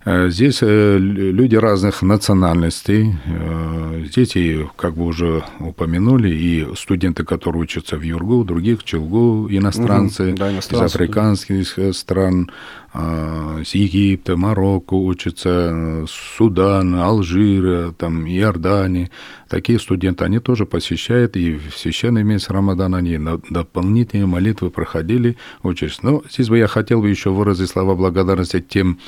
Э, 0.05 0.31
здесь 0.31 0.59
э, 0.63 0.97
люди 0.99 1.57
разных 1.57 2.03
национальностей. 2.03 3.17
Э, 3.27 4.05
здесь, 4.11 4.37
и, 4.37 4.67
как 4.77 4.95
бы 4.95 5.05
уже 5.05 5.43
упомянули, 5.61 6.31
и 6.31 6.67
студенты, 6.77 7.25
которые 7.25 7.63
учатся 7.63 7.97
в 7.97 8.03
Юргу, 8.03 8.45
других, 8.45 8.85
Челгу, 8.85 9.49
иностранцы, 9.51 10.31
угу, 10.31 10.37
да, 10.39 10.53
иностранцы 10.53 10.87
из 10.87 10.95
африканских 10.95 11.75
да. 11.77 11.93
стран, 11.93 12.51
с 12.95 13.75
Египта, 13.75 14.37
Марокко 14.37 14.95
учатся, 14.95 16.07
Судан, 16.09 16.95
Алжир, 16.95 17.93
там, 17.93 18.27
Иордания. 18.27 19.11
Такие 19.49 19.79
студенты, 19.79 20.25
они 20.25 20.41
тоже 20.41 20.67
посещают, 20.67 21.37
и 21.37 21.55
в 21.55 21.77
священный 21.77 22.23
месяц 22.23 22.51
Рамадан 22.51 22.95
они 22.95 23.19
дополнительные 23.51 24.27
молитвы 24.27 24.71
проходили, 24.71 25.37
учились. 25.63 26.03
Но 26.03 26.23
здесь 26.31 26.49
бы 26.49 26.59
я 26.59 26.67
хотел 26.67 27.01
бы 27.01 27.09
еще 27.09 27.31
выразить 27.31 27.71
слова 27.71 27.95
благодарности 27.95 28.61
тем 28.61 28.99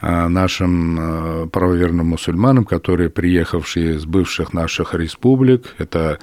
а, 0.00 0.28
нашим 0.28 0.98
а, 0.98 1.46
правоверным 1.46 2.08
мусульманам, 2.08 2.64
которые 2.64 3.10
приехавшие 3.10 3.96
из 3.96 4.06
бывших 4.06 4.52
наших 4.52 4.94
республик, 4.94 5.74
это 5.78 6.18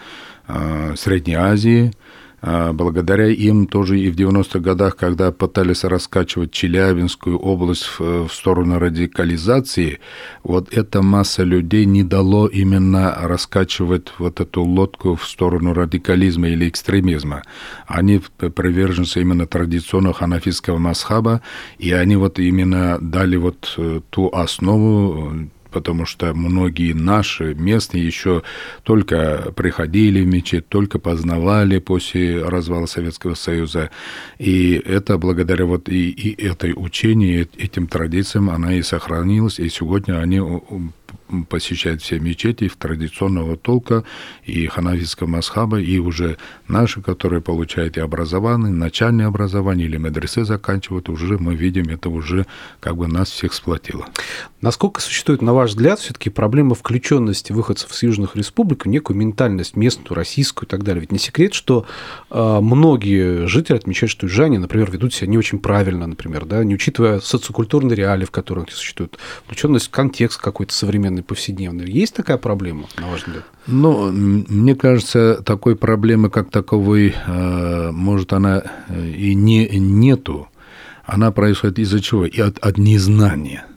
Средней 0.95 1.35
Азии, 1.35 1.91
а, 1.91 2.06
благодаря 2.41 3.27
им 3.27 3.67
тоже 3.67 3.99
и 3.99 4.11
в 4.11 4.15
90-х 4.15 4.59
годах, 4.59 4.95
когда 4.95 5.31
пытались 5.31 5.83
раскачивать 5.83 6.51
Челябинскую 6.51 7.37
область 7.37 7.83
в, 7.83 8.27
в 8.27 8.33
сторону 8.33 8.79
радикализации, 8.79 9.99
вот 10.43 10.71
эта 10.71 11.01
масса 11.01 11.43
людей 11.43 11.85
не 11.85 12.03
дало 12.03 12.47
именно 12.47 13.15
раскачивать 13.21 14.13
вот 14.19 14.39
эту 14.39 14.63
лодку 14.63 15.15
в 15.15 15.27
сторону 15.27 15.73
радикализма 15.73 16.49
или 16.49 16.69
экстремизма. 16.69 17.43
Они 17.87 18.21
приверженцы 18.37 19.21
именно 19.21 19.47
традиционного 19.47 20.13
ханафитского 20.13 20.77
масхаба, 20.77 21.41
и 21.79 21.91
они 21.91 22.15
вот 22.15 22.39
именно 22.39 22.97
дали 23.01 23.37
вот 23.37 23.73
э, 23.77 24.01
ту 24.09 24.29
основу 24.31 25.49
потому 25.77 26.07
что 26.07 26.33
многие 26.33 26.93
наши 26.93 27.53
местные 27.53 28.03
еще 28.03 28.41
только 28.81 29.53
приходили 29.55 30.21
в 30.21 30.27
мечеть, 30.27 30.67
только 30.67 30.97
познавали 30.97 31.77
после 31.77 32.43
развала 32.43 32.87
Советского 32.87 33.35
Союза. 33.35 33.91
И 34.39 34.73
это 34.73 35.19
благодаря 35.19 35.65
вот 35.65 35.87
и, 35.87 36.09
и 36.09 36.43
этой 36.43 36.73
учению, 36.75 37.47
этим 37.57 37.85
традициям 37.85 38.49
она 38.49 38.73
и 38.73 38.81
сохранилась, 38.81 39.59
и 39.59 39.69
сегодня 39.69 40.19
они 40.19 40.41
посещают 41.49 42.01
все 42.01 42.19
мечети 42.19 42.69
традиционного 42.77 43.57
толка 43.57 44.03
и 44.43 44.67
ханафитского 44.67 45.27
масхаба, 45.27 45.79
и 45.79 45.97
уже 45.99 46.37
наши, 46.67 47.01
которые 47.01 47.41
получают 47.41 47.97
и 47.97 47.99
образование, 47.99 48.71
начальное 48.71 49.27
образование 49.27 49.87
или 49.87 49.97
медресе 49.97 50.45
заканчивают, 50.45 51.09
уже 51.09 51.37
мы 51.37 51.55
видим, 51.55 51.89
это 51.89 52.09
уже 52.09 52.45
как 52.79 52.97
бы 52.97 53.07
нас 53.07 53.29
всех 53.29 53.53
сплотило. 53.53 54.07
Насколько 54.61 55.01
существует, 55.01 55.41
на 55.41 55.53
ваш 55.53 55.71
взгляд, 55.71 55.99
все-таки 55.99 56.29
проблема 56.29 56.75
включенности 56.75 57.51
выходцев 57.51 57.93
с 57.93 58.03
южных 58.03 58.35
республик 58.35 58.85
в 58.85 58.89
некую 58.89 59.17
ментальность 59.17 59.75
местную, 59.75 60.15
российскую 60.15 60.67
и 60.67 60.69
так 60.69 60.83
далее? 60.83 61.01
Ведь 61.01 61.11
не 61.11 61.19
секрет, 61.19 61.53
что 61.53 61.85
э, 62.29 62.59
многие 62.61 63.47
жители 63.47 63.77
отмечают, 63.77 64.11
что 64.11 64.25
южане, 64.25 64.59
например, 64.59 64.89
ведут 64.91 65.13
себя 65.13 65.27
не 65.27 65.37
очень 65.37 65.59
правильно, 65.59 66.07
например, 66.07 66.45
да, 66.45 66.63
не 66.63 66.75
учитывая 66.75 67.19
социокультурные 67.19 67.95
реалии, 67.95 68.25
в 68.25 68.31
которых 68.31 68.71
существует, 68.71 69.17
включенность 69.45 69.87
в 69.87 69.91
контекст 69.91 70.41
какой-то 70.41 70.73
современный, 70.73 70.96
повседневный. 71.23 71.89
Есть 71.89 72.15
такая 72.15 72.37
проблема, 72.37 72.87
на 72.97 73.07
ваш 73.07 73.25
взгляд? 73.25 73.43
Ну, 73.67 74.11
мне 74.11 74.75
кажется, 74.75 75.41
такой 75.43 75.75
проблемы 75.75 76.29
как 76.29 76.49
таковой, 76.49 77.13
э, 77.15 77.91
может, 77.91 78.33
она 78.33 78.63
и 78.89 79.33
не, 79.35 79.67
нету. 79.67 80.47
Она 81.05 81.31
происходит 81.31 81.79
из-за 81.79 82.01
чего? 82.01 82.25
И 82.25 82.39
от, 82.39 82.57
от 82.59 82.77
незнания– 82.77 83.65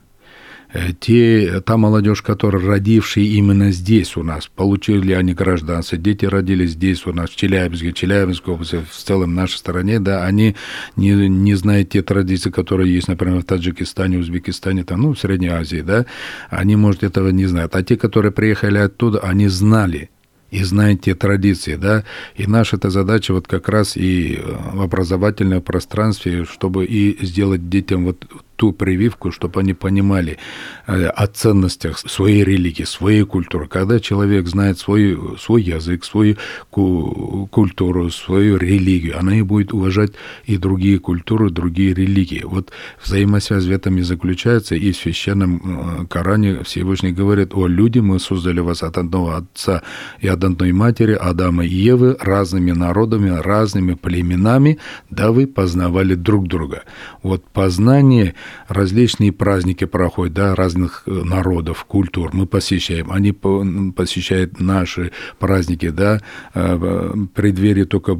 те, 0.99 1.61
та 1.65 1.77
молодежь, 1.77 2.21
которая 2.21 2.65
родившие 2.65 3.27
именно 3.27 3.71
здесь 3.71 4.15
у 4.15 4.23
нас, 4.23 4.47
получили 4.47 5.13
они 5.13 5.33
гражданство, 5.33 5.97
дети 5.97 6.25
родились 6.25 6.71
здесь 6.71 7.05
у 7.05 7.13
нас, 7.13 7.29
в 7.29 7.35
Челябинске, 7.35 7.93
Челябинской 7.93 8.53
области, 8.53 8.79
в 8.89 8.95
целом 8.95 9.31
в 9.31 9.35
нашей 9.35 9.57
стране, 9.57 9.99
да, 9.99 10.23
они 10.23 10.55
не, 10.95 11.27
не 11.27 11.55
знают 11.55 11.89
те 11.89 12.01
традиции, 12.01 12.49
которые 12.49 12.93
есть, 12.93 13.07
например, 13.07 13.41
в 13.41 13.45
Таджикистане, 13.45 14.19
Узбекистане, 14.19 14.83
там, 14.83 15.01
ну, 15.01 15.13
в 15.13 15.19
Средней 15.19 15.49
Азии, 15.49 15.81
да, 15.81 16.05
они, 16.49 16.75
может, 16.75 17.03
этого 17.03 17.29
не 17.29 17.45
знают. 17.47 17.75
А 17.75 17.83
те, 17.83 17.97
которые 17.97 18.31
приехали 18.31 18.77
оттуда, 18.77 19.19
они 19.19 19.47
знали, 19.47 20.09
и 20.51 20.63
знают 20.63 21.01
те 21.01 21.15
традиции, 21.15 21.75
да, 21.75 22.03
и 22.35 22.45
наша 22.45 22.75
эта 22.75 22.89
задача 22.89 23.33
вот 23.33 23.47
как 23.47 23.69
раз 23.69 23.95
и 23.95 24.37
в 24.73 24.81
образовательном 24.81 25.61
пространстве, 25.61 26.43
чтобы 26.43 26.85
и 26.85 27.25
сделать 27.25 27.69
детям 27.69 28.03
вот 28.03 28.27
ту 28.61 28.73
прививку, 28.73 29.31
чтобы 29.31 29.59
они 29.61 29.73
понимали 29.73 30.37
э, 30.85 31.07
о 31.07 31.25
ценностях 31.25 31.97
своей 31.97 32.43
религии, 32.43 32.83
своей 32.83 33.23
культуры. 33.23 33.67
Когда 33.67 33.99
человек 33.99 34.47
знает 34.47 34.77
свой, 34.77 35.17
свой 35.39 35.63
язык, 35.63 36.05
свою 36.05 36.35
культуру, 36.69 38.11
свою 38.11 38.57
религию, 38.57 39.17
она 39.17 39.35
и 39.35 39.41
будет 39.41 39.73
уважать 39.73 40.11
и 40.45 40.57
другие 40.57 40.99
культуры, 40.99 41.49
другие 41.49 41.95
религии. 41.95 42.43
Вот 42.45 42.71
взаимосвязь 43.03 43.65
в 43.65 43.71
этом 43.71 43.97
и 43.97 44.03
заключается, 44.03 44.75
и 44.75 44.91
в 44.91 44.95
священном 44.95 46.03
э, 46.03 46.05
Коране 46.05 46.63
Всевышний 46.63 47.13
говорит, 47.13 47.55
о, 47.55 47.65
люди, 47.65 47.97
мы 47.97 48.19
создали 48.19 48.59
вас 48.59 48.83
от 48.83 48.97
одного 48.97 49.37
отца 49.37 49.81
и 50.19 50.27
от 50.27 50.43
одной 50.43 50.71
матери, 50.71 51.13
Адама 51.13 51.65
и 51.65 51.89
Евы, 51.89 52.15
разными 52.19 52.73
народами, 52.73 53.29
разными 53.29 53.95
племенами, 53.95 54.77
да 55.09 55.31
вы 55.31 55.47
познавали 55.47 56.13
друг 56.13 56.47
друга. 56.47 56.83
Вот 57.23 57.43
познание 57.53 58.35
различные 58.67 59.31
праздники 59.31 59.85
проходят, 59.85 60.33
да, 60.33 60.55
разных 60.55 61.03
э, 61.05 61.11
народов, 61.11 61.85
культур 61.85 62.31
мы 62.33 62.45
посещаем. 62.45 63.11
Они 63.11 63.31
посещают 63.31 64.59
наши 64.59 65.11
праздники, 65.39 65.89
да, 65.89 66.21
э, 66.53 67.13
преддверие 67.33 67.85
только 67.85 68.17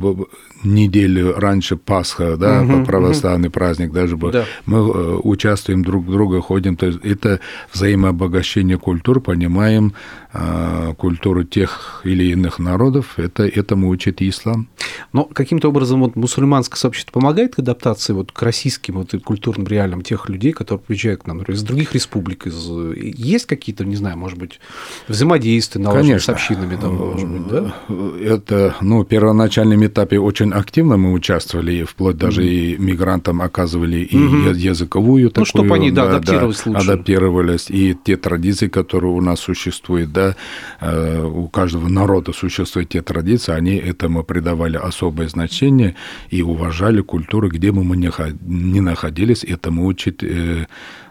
неделю 0.63 1.35
раньше 1.38 1.75
Пасха, 1.77 2.38
да, 2.38 2.61
угу, 2.61 2.85
православный 2.85 3.47
угу. 3.47 3.53
праздник 3.53 3.91
даже 3.91 4.17
был. 4.17 4.31
Да. 4.31 4.45
Мы 4.65 4.77
э, 4.77 5.19
участвуем 5.23 5.83
друг 5.83 6.09
друга, 6.09 6.41
ходим. 6.41 6.75
То 6.75 6.88
есть 6.88 7.00
это 7.03 7.39
взаимообогащение 7.73 8.77
культур, 8.77 9.21
понимаем 9.21 9.93
культуру 10.97 11.43
тех 11.43 12.01
или 12.05 12.31
иных 12.31 12.57
народов. 12.57 13.19
Это 13.19 13.43
этому 13.43 13.89
учит 13.89 14.21
ислам. 14.21 14.69
Но 15.13 15.25
каким-то 15.25 15.69
образом 15.69 16.01
вот 16.01 16.15
мусульманское 16.15 16.77
сообщество 16.77 17.11
помогает 17.19 17.55
к 17.55 17.59
адаптации 17.59 18.13
вот 18.13 18.31
к 18.31 18.41
российским 18.41 18.95
вот, 18.95 19.13
культурным 19.23 19.67
реалиям 19.67 20.01
тех 20.12 20.27
людей, 20.27 20.51
которые 20.51 20.84
приезжают 20.84 21.24
к 21.24 21.27
нам 21.27 21.41
из 21.41 21.63
других 21.63 21.94
республик? 21.94 22.46
Из... 22.46 22.70
Есть 22.98 23.46
какие-то, 23.46 23.86
не 23.86 23.96
знаю, 23.96 24.18
может 24.18 24.38
быть, 24.38 24.60
взаимодействия 25.08 25.82
налажены 25.82 26.20
с 26.20 26.27
общинами? 26.27 26.75
Там, 26.75 26.96
может 26.96 27.30
быть, 27.30 27.48
да? 27.48 27.74
Это, 28.22 28.75
ну, 28.82 29.03
в 29.03 29.06
первоначальном 29.06 29.86
этапе 29.86 30.20
очень 30.20 30.51
активно 30.51 30.98
мы 30.98 31.13
участвовали, 31.13 31.84
вплоть 31.84 32.18
даже 32.18 32.41
mm-hmm. 32.44 32.75
и 32.75 32.77
мигрантам 32.77 33.41
оказывали 33.41 34.00
и 34.00 34.18
mm-hmm. 34.18 34.58
языковую 34.58 35.24
ну, 35.24 35.30
такую... 35.30 35.46
чтобы 35.46 35.75
они, 35.75 35.91
да, 35.91 36.10
адаптировались 36.10 36.62
да, 36.65 36.72
лучше. 36.72 36.91
Адаптировались, 36.91 37.70
и 37.70 37.96
те 38.03 38.18
традиции, 38.18 38.68
которые 38.68 39.13
у 39.13 39.22
нас 39.22 39.39
существуют, 39.39 40.12
да, 40.12 40.36
э, 40.82 41.24
у 41.24 41.48
каждого 41.48 41.88
народа 41.88 42.34
существуют 42.34 42.89
те 42.89 43.01
традиции, 43.01 43.53
они 43.53 43.75
этому 43.75 44.24
придавали 44.25 44.75
особое 44.75 45.30
значение 45.30 45.96
и 46.30 46.41
уважали 46.41 47.00
культуру, 47.01 47.48
где 47.48 47.72
бы 47.72 47.86
мы 47.86 47.96
ни 47.96 48.80
находились, 48.80 49.46
этому 49.46 49.86
учит 50.01 50.24
э, 50.24 50.67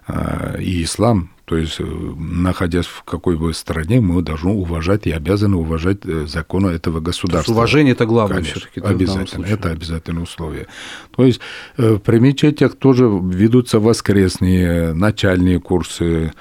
э, 0.08 0.62
и 0.62 0.82
ислам. 0.82 1.30
То 1.44 1.56
есть, 1.56 1.80
э, 1.80 1.84
находясь 1.84 2.86
в 2.86 3.02
какой 3.02 3.36
бы 3.36 3.52
стране, 3.54 4.00
мы 4.00 4.22
должны 4.22 4.50
уважать 4.50 5.06
и 5.06 5.10
обязаны 5.10 5.56
уважать 5.56 6.04
законы 6.28 6.68
этого 6.68 7.00
государства. 7.00 7.52
уважение 7.52 7.92
это 7.92 8.06
главное 8.06 8.42
все-таки. 8.42 8.80
Обязательно, 8.80 9.46
это 9.46 9.70
обязательное 9.70 10.22
условие. 10.22 10.66
То 11.16 11.24
есть 11.24 11.40
при 11.76 12.18
мечетях 12.18 12.76
тоже 12.76 13.04
ведутся 13.04 13.80
воскресные, 13.80 14.92
начальные 14.94 15.60
курсы, 15.60 16.32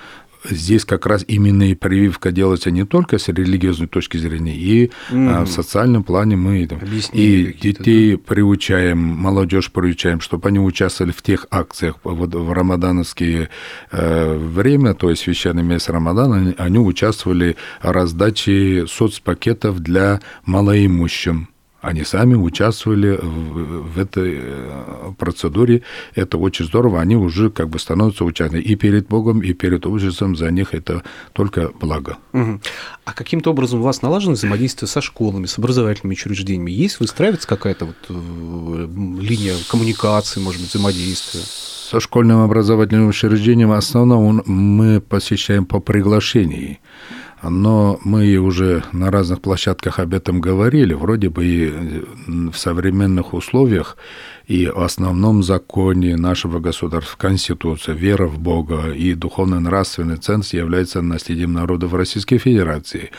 здесь 0.44 0.86
как 0.86 1.06
раз 1.06 1.24
именно 1.28 1.72
и 1.72 1.76
прививка 1.76 2.32
делается 2.32 2.72
не 2.72 2.86
только 2.86 3.18
с 3.18 3.28
религиозной 3.28 3.88
точки 3.88 4.18
зрения, 4.18 4.56
и 4.56 4.92
mm. 5.10 5.46
в 5.46 5.48
социальном 5.48 6.04
плане 6.04 6.36
мы 6.36 6.68
и 7.14 7.54
детей 7.54 8.16
да? 8.16 8.22
приучаем, 8.26 8.98
молодежь 8.98 9.72
приучаем, 9.72 10.22
чтобы 10.22 10.50
они 10.50 10.60
участвовали 10.60 11.12
в 11.12 11.22
тех 11.22 11.48
акциях 11.52 11.96
вот 12.04 12.34
в 12.34 12.52
рамадановские 12.52 13.50
э, 13.92 14.38
время, 14.38 14.94
то 14.94 15.10
есть 15.10 15.24
священный 15.24 15.64
месяц 15.64 15.90
Рамадана, 15.90 16.54
они 16.58 16.80
участвовали 16.80 17.56
в 17.82 17.92
раздаче 17.92 18.86
соцпакетов 18.88 19.80
для 19.80 20.22
малоимущим 20.46 21.50
они 21.82 22.04
сами 22.04 22.36
участвовали 22.36 23.18
в, 23.22 23.94
в 23.94 24.00
этой 24.00 24.38
э, 24.42 25.14
процедуре. 25.18 25.84
Это 26.14 26.38
очень 26.38 26.66
здорово. 26.66 27.00
Они 27.00 27.16
уже 27.16 27.50
как 27.50 27.70
бы 27.70 27.80
становятся 27.80 28.26
участниками. 28.26 28.64
И 28.64 28.76
перед 28.76 29.08
Богом, 29.08 29.42
и 29.42 29.54
перед 29.54 29.86
обществом 29.86 30.36
за 30.36 30.52
них 30.52 30.74
это 30.74 31.04
только 31.34 31.72
благо. 31.80 32.18
Угу. 32.34 32.62
А 33.06 33.14
каким-то 33.14 33.52
образом 33.52 33.80
у 33.80 33.84
вас 33.84 34.02
налажено 34.02 34.34
взаимодействие 34.34 34.90
со 34.90 35.02
школами, 35.02 35.46
с 35.46 35.58
образовательными 35.58 36.14
учреждениями? 36.14 36.72
Есть, 36.72 37.00
выстраивается 37.00 37.48
какая-то 37.48 37.86
вот 37.86 37.96
э, 38.10 38.88
линия 39.22 39.56
коммуникации, 39.70 40.42
может 40.42 40.62
быть, 40.62 40.70
взаимодействия? 40.70 41.42
Со 41.42 42.00
школьным 42.00 42.42
образовательным 42.42 43.08
учреждением 43.08 43.70
в 43.70 43.74
основном 43.74 44.44
мы 44.46 45.02
посещаем 45.02 45.66
по 45.66 45.80
приглашению 45.80 46.78
но 47.42 48.00
мы 48.04 48.36
уже 48.38 48.84
на 48.92 49.12
разных 49.12 49.42
площадках 49.42 50.00
об 50.00 50.14
этом 50.14 50.42
говорили, 50.42 50.94
вроде 50.94 51.30
бы 51.30 51.46
и 51.46 52.04
в 52.28 52.58
современных 52.58 53.34
условиях 53.34 53.98
и 54.50 54.66
в 54.66 54.82
основном 54.82 55.44
законе 55.44 56.18
нашего 56.18 56.60
государства, 56.60 57.16
Конституция, 57.18 57.94
вера 57.94 58.26
в 58.26 58.40
Бога 58.40 58.92
и 58.92 59.14
духовно-нравственный 59.14 60.18
ценз 60.18 60.54
является 60.54 61.04
наследием 61.04 61.54
народов 61.54 61.94
Российской 61.94 62.40
Федерации. 62.40 63.12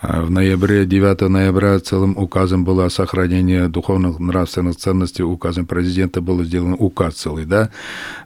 А 0.00 0.22
в 0.22 0.30
ноябре, 0.32 0.84
9 0.84 1.28
ноября 1.28 1.78
целым 1.78 2.18
указом 2.18 2.64
было 2.64 2.86
о 2.86 2.90
сохранении 2.90 3.68
духовных 3.68 4.18
нравственных 4.18 4.74
ценностей, 4.76 5.22
указом 5.22 5.66
президента 5.66 6.20
был 6.20 6.42
сделан 6.42 6.74
указ 6.76 7.14
целый, 7.14 7.44
да. 7.44 7.70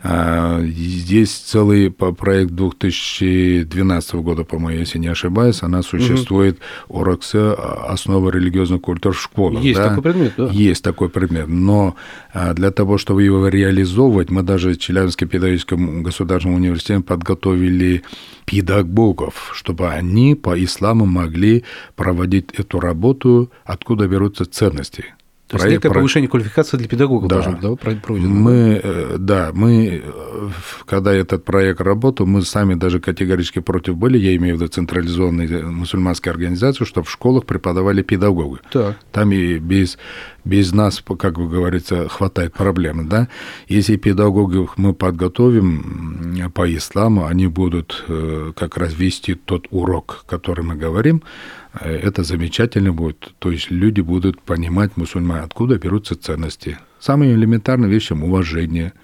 А 0.02 0.62
здесь 0.62 1.32
целый 1.34 1.90
проект 1.90 2.52
2012 2.52 4.14
года, 4.14 4.44
по-моему, 4.44 4.80
если 4.80 4.98
не 4.98 5.08
ошибаюсь, 5.08 5.35
она 5.62 5.82
существует, 5.82 6.58
угу. 6.88 7.00
ОРКС, 7.00 7.34
основа 7.34 8.30
религиозной 8.30 8.80
культуры 8.80 9.14
в 9.14 9.20
школах. 9.20 9.62
Есть 9.62 9.78
да? 9.78 9.88
такой 9.88 10.02
предмет, 10.02 10.32
да? 10.36 10.48
Есть 10.48 10.82
такой 10.82 11.08
предмет, 11.08 11.48
но 11.48 11.96
а 12.32 12.54
для 12.54 12.70
того, 12.70 12.98
чтобы 12.98 13.22
его 13.22 13.48
реализовывать, 13.48 14.30
мы 14.30 14.42
даже 14.42 14.72
в 14.72 14.78
Челябинском 14.78 15.28
педагогическом 15.28 16.02
государственном 16.02 16.58
университете 16.58 17.00
подготовили 17.00 18.02
педагогов, 18.44 19.50
чтобы 19.54 19.88
они 19.88 20.34
по 20.34 20.62
исламу 20.62 21.06
могли 21.06 21.64
проводить 21.94 22.52
эту 22.52 22.80
работу, 22.80 23.50
откуда 23.64 24.06
берутся 24.06 24.44
ценности. 24.44 25.15
То 25.48 25.56
есть 25.56 25.68
некое 25.68 25.90
повышение 25.90 26.28
квалификации 26.28 26.76
для 26.76 26.88
педагогов 26.88 27.28
да. 27.28 27.36
должно 27.36 27.52
быть 27.52 27.60
да, 27.62 27.76
пройдено? 27.76 28.34
Мы, 28.34 28.80
э, 28.82 29.16
да, 29.18 29.50
мы, 29.52 30.02
э, 30.04 30.50
когда 30.86 31.12
этот 31.12 31.44
проект 31.44 31.80
работал, 31.80 32.26
мы 32.26 32.42
сами 32.42 32.74
даже 32.74 32.98
категорически 32.98 33.60
против 33.60 33.96
были, 33.96 34.18
я 34.18 34.34
имею 34.36 34.56
в 34.56 34.60
виду 34.60 34.68
централизованные 34.68 35.62
мусульманские 35.66 36.32
организации, 36.32 36.84
чтобы 36.84 37.06
в 37.06 37.10
школах 37.10 37.46
преподавали 37.46 38.02
педагогы. 38.02 38.58
Так. 38.72 38.96
Там 39.12 39.30
и 39.30 39.58
без 39.58 39.98
без 40.46 40.72
нас, 40.72 41.02
как 41.18 41.38
вы 41.38 41.48
говорится, 41.48 42.08
хватает 42.08 42.54
проблем, 42.54 43.08
да. 43.08 43.28
Если 43.66 43.96
педагогов 43.96 44.74
мы 44.76 44.94
подготовим 44.94 46.50
по 46.54 46.72
исламу, 46.72 47.26
они 47.26 47.48
будут 47.48 48.04
э, 48.08 48.52
как 48.54 48.76
раз 48.76 48.94
вести 48.96 49.34
тот 49.34 49.66
урок, 49.70 50.24
который 50.28 50.64
мы 50.64 50.76
говорим, 50.76 51.16
э, 51.16 51.65
это 51.80 52.22
замечательно 52.22 52.92
будет. 52.92 53.34
То 53.38 53.50
есть 53.50 53.70
люди 53.70 54.00
будут 54.00 54.40
понимать, 54.42 54.96
мусульмане, 54.96 55.42
откуда 55.42 55.78
берутся 55.78 56.14
ценности. 56.16 56.78
Самые 56.98 57.34
элементарные 57.34 57.90
вещи– 57.90 58.12
уважение– 58.14 58.92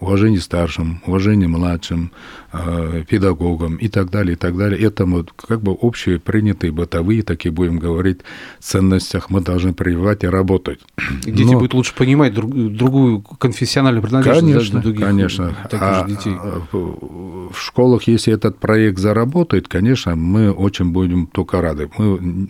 уважение 0.00 0.40
старшим, 0.40 1.02
уважение 1.06 1.46
младшим, 1.46 2.10
э, 2.52 3.04
педагогам 3.08 3.76
и 3.76 3.88
так 3.88 4.10
далее, 4.10 4.32
и 4.32 4.36
так 4.36 4.56
далее. 4.56 4.80
Это 4.80 5.04
вот 5.04 5.32
как 5.32 5.60
бы 5.60 5.72
общие 5.72 6.18
принятые 6.18 6.72
бытовые, 6.72 7.22
такие 7.22 7.52
будем 7.52 7.78
говорить, 7.78 8.20
ценностях 8.58 9.30
мы 9.30 9.42
должны 9.42 9.74
прививать 9.74 10.24
и 10.24 10.26
работать. 10.26 10.80
И 11.26 11.30
дети 11.30 11.52
Но... 11.52 11.58
будут 11.58 11.74
лучше 11.74 11.94
понимать 11.94 12.34
друг, 12.34 12.50
другую 12.52 13.20
конфессиональную 13.20 14.02
принадлежность 14.02 14.54
конечно, 14.54 14.80
других 14.80 15.06
конечно. 15.06 15.56
таких 15.64 15.80
а, 15.82 16.06
детей. 16.08 16.34
А, 16.34 16.62
в 16.72 17.58
школах, 17.60 18.04
если 18.04 18.32
этот 18.32 18.58
проект 18.58 18.98
заработает, 18.98 19.68
конечно, 19.68 20.16
мы 20.16 20.50
очень 20.50 20.92
будем 20.92 21.26
только 21.26 21.60
рады. 21.60 21.90
Мы 21.98 22.48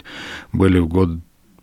были 0.53 0.79
в 0.79 0.87
год 0.87 1.11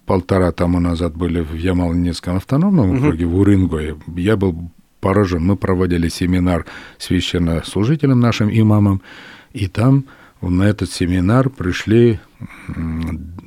полтора 0.06 0.52
тому 0.52 0.80
назад 0.80 1.16
были 1.16 1.42
в 1.42 1.54
Ямал-Ненецком 1.54 2.38
автономном 2.38 2.98
округе, 2.98 3.26
угу. 3.26 3.36
в 3.36 3.40
Уренгое. 3.40 3.98
Я 4.16 4.38
был 4.38 4.72
поражен. 5.00 5.44
Мы 5.44 5.56
проводили 5.56 6.08
семинар 6.10 6.66
священнослужителям 6.98 8.20
нашим 8.20 8.50
имамам, 8.50 9.02
и 9.54 9.68
там 9.68 10.06
на 10.42 10.64
этот 10.64 10.92
семинар 10.92 11.50
пришли 11.50 12.20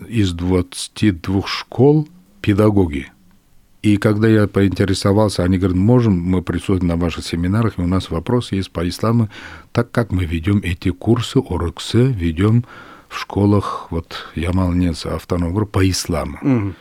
из 0.08 0.32
22 0.32 1.42
школ 1.46 2.08
педагоги. 2.40 3.10
И 3.82 3.96
когда 3.96 4.28
я 4.28 4.46
поинтересовался, 4.46 5.42
они 5.42 5.56
говорят, 5.56 5.78
можем 5.78 6.20
мы 6.20 6.42
присутствовать 6.42 6.82
на 6.82 6.96
ваших 6.96 7.24
семинарах, 7.24 7.78
и 7.78 7.82
у 7.82 7.86
нас 7.86 8.10
вопрос 8.10 8.52
есть 8.52 8.70
по 8.70 8.86
исламу, 8.86 9.30
так 9.72 9.90
как 9.90 10.12
мы 10.12 10.26
ведем 10.26 10.60
эти 10.62 10.90
курсы, 10.90 11.38
ороксы, 11.38 12.04
ведем 12.12 12.64
в 13.08 13.18
школах, 13.18 13.86
вот 13.90 14.28
Ямал-Нец, 14.34 15.06
автономная 15.06 15.54
группа 15.54 15.78
по 15.78 15.90
исламу. 15.90 16.38
Угу 16.42 16.74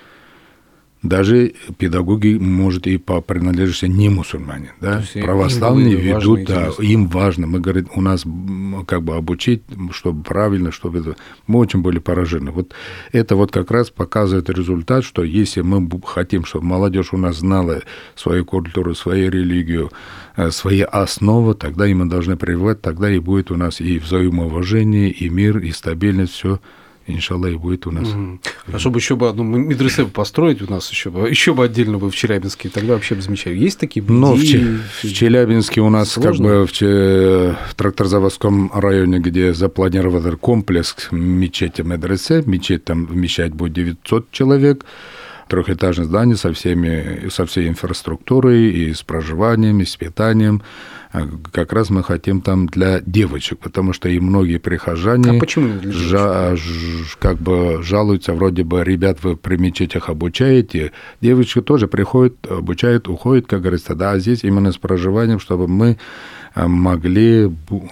даже 1.01 1.53
педагоги, 1.77 2.37
может, 2.37 2.85
и 2.85 2.97
по 2.97 3.21
принадлежности 3.21 3.85
не 3.85 4.09
мусульмане, 4.09 4.73
да, 4.81 5.01
православные 5.13 5.95
ведут, 5.95 6.43
да, 6.43 6.69
им 6.79 7.07
важно. 7.07 7.47
Мы 7.47 7.59
говорим, 7.59 7.87
у 7.95 8.01
нас 8.01 8.25
как 8.85 9.03
бы 9.03 9.15
обучить, 9.15 9.63
чтобы 9.91 10.23
правильно, 10.23 10.71
чтобы 10.71 10.99
это... 10.99 11.15
Мы 11.47 11.59
очень 11.59 11.81
были 11.81 11.99
поражены. 11.99 12.51
Вот 12.51 12.73
это 13.13 13.35
вот 13.35 13.51
как 13.51 13.71
раз 13.71 13.89
показывает 13.89 14.49
результат, 14.49 15.05
что 15.05 15.23
если 15.23 15.61
мы 15.61 15.89
хотим, 16.05 16.43
чтобы 16.43 16.65
молодежь 16.65 17.13
у 17.13 17.17
нас 17.17 17.37
знала 17.37 17.81
свою 18.15 18.43
культуру, 18.43 18.93
свою 18.93 19.31
религию, 19.31 19.91
э, 20.35 20.51
свои 20.51 20.81
основы, 20.81 21.53
тогда 21.53 21.87
и 21.87 21.93
мы 21.93 22.07
должны 22.07 22.35
прививать, 22.35 22.81
тогда 22.81 23.09
и 23.09 23.19
будет 23.19 23.51
у 23.51 23.55
нас 23.55 23.79
и 23.79 23.99
взаимоуважение, 23.99 25.11
и 25.11 25.29
мир, 25.29 25.59
и 25.59 25.71
стабильность, 25.71 26.33
все 26.33 26.59
иншаллах, 27.15 27.53
и 27.53 27.57
будет 27.57 27.87
у 27.87 27.91
нас. 27.91 28.07
Угу. 28.09 28.39
Хорошо 28.65 28.89
бы 28.89 28.99
еще 28.99 29.15
бы 29.15 29.29
одну 29.29 29.43
медресе 29.43 30.05
построить 30.05 30.61
у 30.61 30.71
нас 30.71 30.89
еще 30.91 31.09
бы, 31.09 31.29
еще 31.29 31.53
бы 31.53 31.65
отдельно 31.65 31.97
бы 31.97 32.09
в 32.09 32.15
Челябинске, 32.15 32.69
тогда 32.69 32.93
вообще 32.93 33.15
бы 33.15 33.21
замечательно. 33.21 33.61
Есть 33.61 33.79
такие 33.79 34.05
идеи? 34.05 34.15
Ну, 34.15 34.35
в, 34.35 35.03
в 35.03 35.13
Челябинске 35.13 35.81
у 35.81 35.89
нас 35.89 36.11
Сложно? 36.11 36.31
как 36.31 36.41
бы 36.41 36.67
в, 36.67 36.71
в 36.71 37.75
тракторзаводском 37.75 38.71
районе, 38.73 39.19
где 39.19 39.53
запланирован 39.53 40.19
комплекс 40.37 40.95
мечети 41.11 41.81
медресе, 41.81 42.43
мечеть 42.45 42.85
там 42.85 43.05
вмещать 43.05 43.53
будет 43.53 43.73
900 43.73 44.31
человек, 44.31 44.85
трехэтажное 45.47 46.05
здание 46.05 46.35
со, 46.35 46.53
всеми, 46.53 47.29
со 47.29 47.45
всей 47.45 47.67
инфраструктурой, 47.67 48.69
и 48.69 48.93
с 48.93 49.01
проживанием, 49.01 49.81
и 49.81 49.85
с 49.85 49.95
питанием. 49.95 50.61
А 51.11 51.27
как 51.51 51.73
раз 51.73 51.89
мы 51.89 52.03
хотим 52.03 52.41
там 52.41 52.67
для 52.67 53.01
девочек, 53.01 53.57
потому 53.57 53.93
что 53.93 54.07
и 54.09 54.19
многие 54.19 54.59
прихожане 54.59 55.37
а 55.37 55.39
почему 55.39 55.79
жа, 55.91 56.55
как 57.17 57.37
бы 57.37 57.81
жалуются, 57.81 58.33
вроде 58.33 58.63
бы, 58.63 58.83
ребят, 58.83 59.23
вы 59.23 59.35
при 59.35 59.57
мечетях 59.57 60.09
обучаете, 60.09 60.91
девочки 61.19 61.61
тоже 61.61 61.87
приходят, 61.87 62.35
обучают, 62.47 63.07
уходят, 63.07 63.47
как 63.47 63.61
говорится, 63.61 63.95
да, 63.95 64.11
а 64.11 64.19
здесь 64.19 64.43
именно 64.43 64.71
с 64.71 64.77
проживанием, 64.77 65.39
чтобы 65.39 65.67
мы 65.67 65.97
могли... 66.55 67.51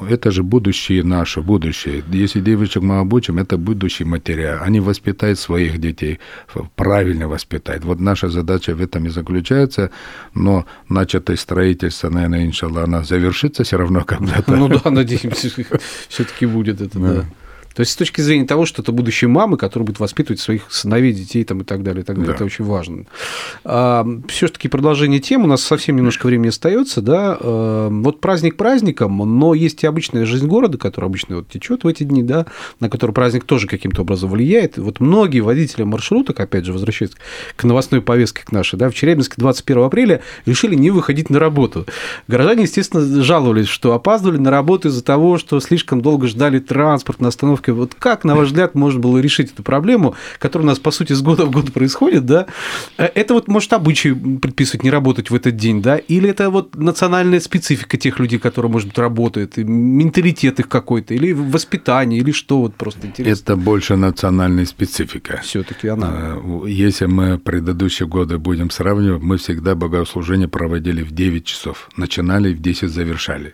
Это 0.09 0.31
же 0.31 0.43
будущее 0.43 1.03
наше, 1.03 1.41
будущее. 1.41 2.03
Если 2.11 2.41
девочек 2.41 2.83
мы 2.83 2.99
обучим, 2.99 3.37
это 3.37 3.57
будущий 3.57 4.05
материал. 4.05 4.59
Они 4.61 4.79
воспитают 4.79 5.39
своих 5.39 5.79
детей, 5.79 6.19
правильно 6.75 7.27
воспитают. 7.27 7.85
Вот 7.85 7.99
наша 7.99 8.29
задача 8.29 8.75
в 8.75 8.81
этом 8.81 9.05
и 9.05 9.09
заключается, 9.09 9.89
но 10.33 10.65
начатое 10.89 11.37
строительство, 11.37 12.09
наверное, 12.09 12.45
иншаллах, 12.45 12.85
она 12.85 13.03
завершится 13.03 13.63
все 13.63 13.77
равно 13.77 14.03
когда-то. 14.05 14.55
Ну 14.55 14.67
да, 14.67 14.89
надеемся, 14.89 15.49
все-таки 16.09 16.45
будет 16.45 16.81
это, 16.81 16.99
да. 16.99 17.25
То 17.77 17.81
есть 17.81 17.91
с 17.91 17.95
точки 17.95 18.21
зрения 18.21 18.47
того, 18.47 18.65
что 18.65 18.81
это 18.81 18.91
будущие 18.91 19.27
мамы, 19.27 19.55
которые 19.55 19.85
будут 19.85 19.99
воспитывать 19.99 20.39
своих 20.39 20.63
сыновей, 20.69 21.13
детей 21.13 21.43
там, 21.43 21.61
и 21.61 21.63
так 21.63 21.83
далее, 21.83 22.01
и 22.01 22.03
так 22.03 22.15
далее, 22.15 22.31
да. 22.31 22.33
это 22.33 22.43
очень 22.43 22.65
важно. 22.65 23.05
А, 23.63 24.03
Все-таки 24.29 24.67
продолжение 24.67 25.19
темы, 25.19 25.43
у 25.43 25.47
нас 25.47 25.61
совсем 25.61 25.95
немножко 25.95 26.25
времени 26.25 26.47
остается, 26.47 27.03
да. 27.03 27.37
А, 27.39 27.89
вот 27.89 28.19
праздник 28.19 28.57
праздником, 28.57 29.15
но 29.17 29.53
есть 29.53 29.83
и 29.83 29.85
обычная 29.85 30.25
жизнь 30.25 30.47
города, 30.47 30.79
которая 30.79 31.07
обычно 31.07 31.35
вот 31.35 31.49
течет 31.49 31.83
в 31.83 31.87
эти 31.87 32.01
дни, 32.01 32.23
да, 32.23 32.47
на 32.79 32.89
который 32.89 33.11
праздник 33.11 33.43
тоже 33.43 33.67
каким-то 33.67 34.01
образом 34.01 34.31
влияет. 34.31 34.79
Вот 34.79 34.99
многие 34.99 35.41
водители 35.41 35.83
маршруток, 35.83 36.39
опять 36.39 36.65
же, 36.65 36.73
возвращаясь 36.73 37.11
к 37.55 37.63
новостной 37.63 38.01
повестке 38.01 38.43
к 38.43 38.51
нашей, 38.51 38.79
да, 38.79 38.89
в 38.89 38.95
Челябинске 38.95 39.35
21 39.37 39.83
апреля 39.83 40.21
решили 40.47 40.73
не 40.73 40.89
выходить 40.89 41.29
на 41.29 41.37
работу. 41.37 41.85
Горожане, 42.27 42.63
естественно, 42.63 43.21
жаловались, 43.21 43.67
что 43.67 43.93
опаздывали 43.93 44.39
на 44.39 44.49
работу 44.49 44.87
из-за 44.87 45.03
того, 45.03 45.37
что 45.37 45.59
слишком 45.59 46.01
долго 46.01 46.25
ждали 46.25 46.57
транспорт 46.57 47.21
на 47.21 47.27
остановке 47.27 47.66
ставкой. 47.67 47.73
Вот 47.73 47.95
как, 47.95 48.23
на 48.23 48.35
ваш 48.35 48.47
взгляд, 48.47 48.75
можно 48.75 48.99
было 48.99 49.17
решить 49.19 49.51
эту 49.51 49.63
проблему, 49.63 50.15
которая 50.39 50.67
у 50.67 50.69
нас, 50.69 50.79
по 50.79 50.91
сути, 50.91 51.13
с 51.13 51.21
года 51.21 51.45
в 51.45 51.51
год 51.51 51.73
происходит, 51.73 52.25
да? 52.25 52.47
Э, 52.97 53.09
это 53.15 53.33
вот, 53.33 53.47
может, 53.47 53.73
обычай 53.73 54.13
предписывать 54.13 54.83
не 54.83 54.89
работать 54.89 55.29
в 55.29 55.35
этот 55.35 55.55
день, 55.55 55.81
да? 55.81 55.97
Или 55.97 56.29
это 56.29 56.49
вот 56.49 56.75
национальная 56.75 57.39
специфика 57.39 57.97
тех 57.97 58.19
людей, 58.19 58.39
которые, 58.39 58.71
может 58.71 58.89
быть, 58.89 58.97
работают, 58.97 59.57
менталитет 59.57 60.59
их 60.59 60.67
какой-то, 60.67 61.13
или 61.13 61.33
воспитание, 61.33 62.19
или 62.19 62.31
что 62.31 62.59
вот 62.59 62.75
просто 62.75 63.07
интересно? 63.07 63.41
Это 63.41 63.55
больше 63.55 63.95
национальная 63.95 64.65
специфика. 64.65 65.41
все 65.43 65.63
таки 65.63 65.87
она. 65.87 66.09
Э, 66.11 66.67
если 66.67 67.07
мы 67.07 67.37
предыдущие 67.37 68.07
годы 68.07 68.37
будем 68.37 68.69
сравнивать, 68.69 69.21
мы 69.21 69.37
всегда 69.37 69.75
богослужение 69.75 70.47
проводили 70.47 71.03
в 71.03 71.11
9 71.11 71.45
часов. 71.45 71.89
Начинали 71.97 72.53
в 72.53 72.61
10 72.61 72.89
завершали. 72.89 73.53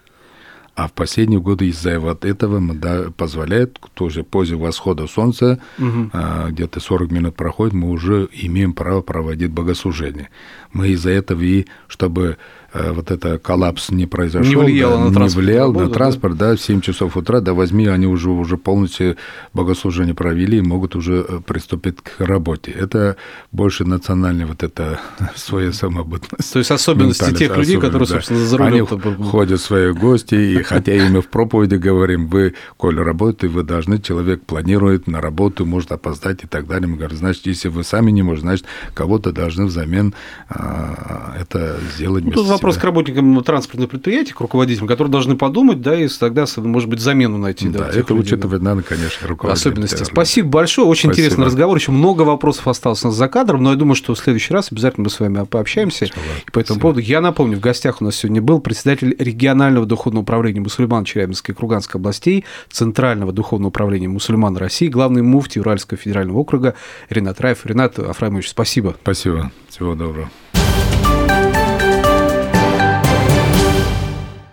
А 0.75 0.88
в 0.88 0.93
последние 0.93 1.39
годы 1.39 1.67
из-за 1.67 1.99
вот 1.99 2.25
этого 2.25 2.59
мы, 2.59 2.73
да, 2.73 3.12
позволяет 3.15 3.79
тоже 3.93 4.23
после 4.23 4.55
восхода 4.55 5.05
солнца, 5.05 5.59
угу. 5.77 6.09
а, 6.13 6.49
где-то 6.49 6.79
40 6.79 7.12
минут 7.12 7.36
проходит, 7.36 7.73
мы 7.73 7.91
уже 7.91 8.27
имеем 8.31 8.73
право 8.73 9.01
проводить 9.01 9.51
богослужение. 9.51 10.29
Мы 10.71 10.89
из-за 10.89 11.12
этого 11.12 11.41
и, 11.41 11.67
чтобы 11.88 12.38
вот 12.73 13.12
это 13.12 13.38
коллапс 13.38 13.91
не 13.91 14.05
произошел, 14.05 14.49
не 14.49 14.55
влиял, 14.55 14.91
да, 14.91 15.05
на, 15.05 15.13
транспорт, 15.13 15.45
не 15.45 15.51
влиял 15.51 15.73
на 15.73 15.89
транспорт, 15.89 16.38
да? 16.38 16.51
да, 16.51 16.55
в 16.55 16.62
7 16.62 16.81
часов 16.81 17.15
утра 17.17 17.39
до 17.39 17.53
8 17.53 17.89
они 17.89 18.07
уже, 18.07 18.29
уже 18.29 18.57
полностью 18.57 19.15
богослужение 19.53 20.15
провели 20.15 20.57
и 20.57 20.62
могут 20.62 20.95
уже 20.95 21.25
э, 21.27 21.39
приступить 21.45 21.97
к 22.01 22.19
работе. 22.19 22.71
Это 22.71 23.17
больше 23.51 23.86
национальная 23.86 24.47
вот 24.47 24.63
это 24.63 24.99
своя 25.36 25.71
самобытность. 25.71 26.51
То 26.51 26.59
есть 26.59 26.71
особенности 26.71 27.33
тех 27.33 27.55
людей, 27.57 27.79
которые, 27.79 28.07
да. 28.07 28.15
собственно, 28.15 28.39
за 28.39 28.57
рулем. 28.57 28.88
Они 28.89 29.13
ходят 29.23 29.59
в 29.59 29.63
свои 29.63 29.91
гости, 29.91 30.36
и 30.36 30.63
хотя 30.63 30.93
и 30.93 31.09
мы 31.09 31.21
в 31.21 31.27
проповеди 31.27 31.75
говорим, 31.75 32.27
вы, 32.27 32.55
коль 32.77 32.99
работаете, 32.99 33.47
вы 33.47 33.63
должны, 33.63 33.99
человек 33.99 34.43
планирует 34.45 35.07
на 35.07 35.21
работу, 35.21 35.65
может 35.65 35.91
опоздать 35.91 36.43
и 36.43 36.47
так 36.47 36.67
далее. 36.67 36.88
Мы 36.88 36.97
говорим, 36.97 37.17
значит, 37.17 37.45
если 37.45 37.67
вы 37.67 37.83
сами 37.83 38.12
не 38.12 38.23
можете, 38.23 38.47
значит, 38.47 38.65
кого-то 38.93 39.31
должны 39.31 39.65
взамен 39.65 40.13
а, 40.49 41.36
это 41.39 41.79
сделать 41.95 42.23
ну, 42.23 42.31
вопрос 42.63 42.82
к 42.82 42.84
работникам 42.84 43.43
транспортных 43.43 43.89
предприятий, 43.89 44.34
к 44.34 44.39
руководителям, 44.39 44.88
которые 44.88 45.12
должны 45.12 45.36
подумать, 45.36 45.82
да, 45.82 45.95
и 45.95 46.08
тогда, 46.08 46.45
может 46.58 46.89
быть, 46.89 46.99
замену 46.99 47.38
найти. 47.38 47.67
Да, 47.67 47.80
да 47.80 47.99
это 47.99 48.13
учитывать 48.13 48.62
да. 48.62 48.76
надо, 48.76 48.84
конечно, 48.84 49.28
Особенности. 49.52 49.99
Да. 49.99 50.06
Спасибо 50.06 50.49
большое, 50.49 50.88
очень 50.88 51.10
Спасибо. 51.10 51.26
интересный 51.26 51.45
разговор, 51.45 51.78
еще 51.78 51.91
много 51.91 52.21
вопросов 52.21 52.67
осталось 52.67 53.04
у 53.04 53.08
нас 53.08 53.15
за 53.15 53.28
кадром, 53.28 53.63
но 53.63 53.71
я 53.71 53.76
думаю, 53.76 53.95
что 53.95 54.13
в 54.13 54.19
следующий 54.19 54.54
раз 54.54 54.71
обязательно 54.71 55.06
мы 55.06 55.10
с 55.10 55.19
вами 55.19 55.45
пообщаемся. 55.45 56.06
И 56.06 56.10
по 56.52 56.60
этому 56.60 56.63
Спасибо. 56.63 56.80
поводу 56.80 56.99
я 56.99 57.21
напомню, 57.21 57.58
в 57.58 57.60
гостях 57.60 58.02
у 58.02 58.06
нас 58.06 58.15
сегодня 58.15 58.41
был 58.41 58.60
председатель 58.60 59.15
регионального 59.19 59.86
духовного 59.86 60.23
управления 60.23 60.62
мусульман 60.62 61.04
Челябинской 61.04 61.54
и 61.54 61.58
Круганской 61.58 61.99
областей, 61.99 62.45
Центрального 62.71 63.32
духовного 63.32 63.69
управления 63.69 64.08
мусульман 64.08 64.56
России, 64.58 64.88
главный 64.88 65.21
муфтий 65.21 65.62
Уральского 65.62 65.97
федерального 65.97 66.38
округа 66.38 66.76
Ренат 67.10 67.41
Раев. 67.41 67.65
Ренат 67.65 67.99
Афраимович, 67.99 68.49
спасибо. 68.49 68.95
Спасибо. 69.02 69.52
Всего 69.69 69.95
доброго. 69.95 70.30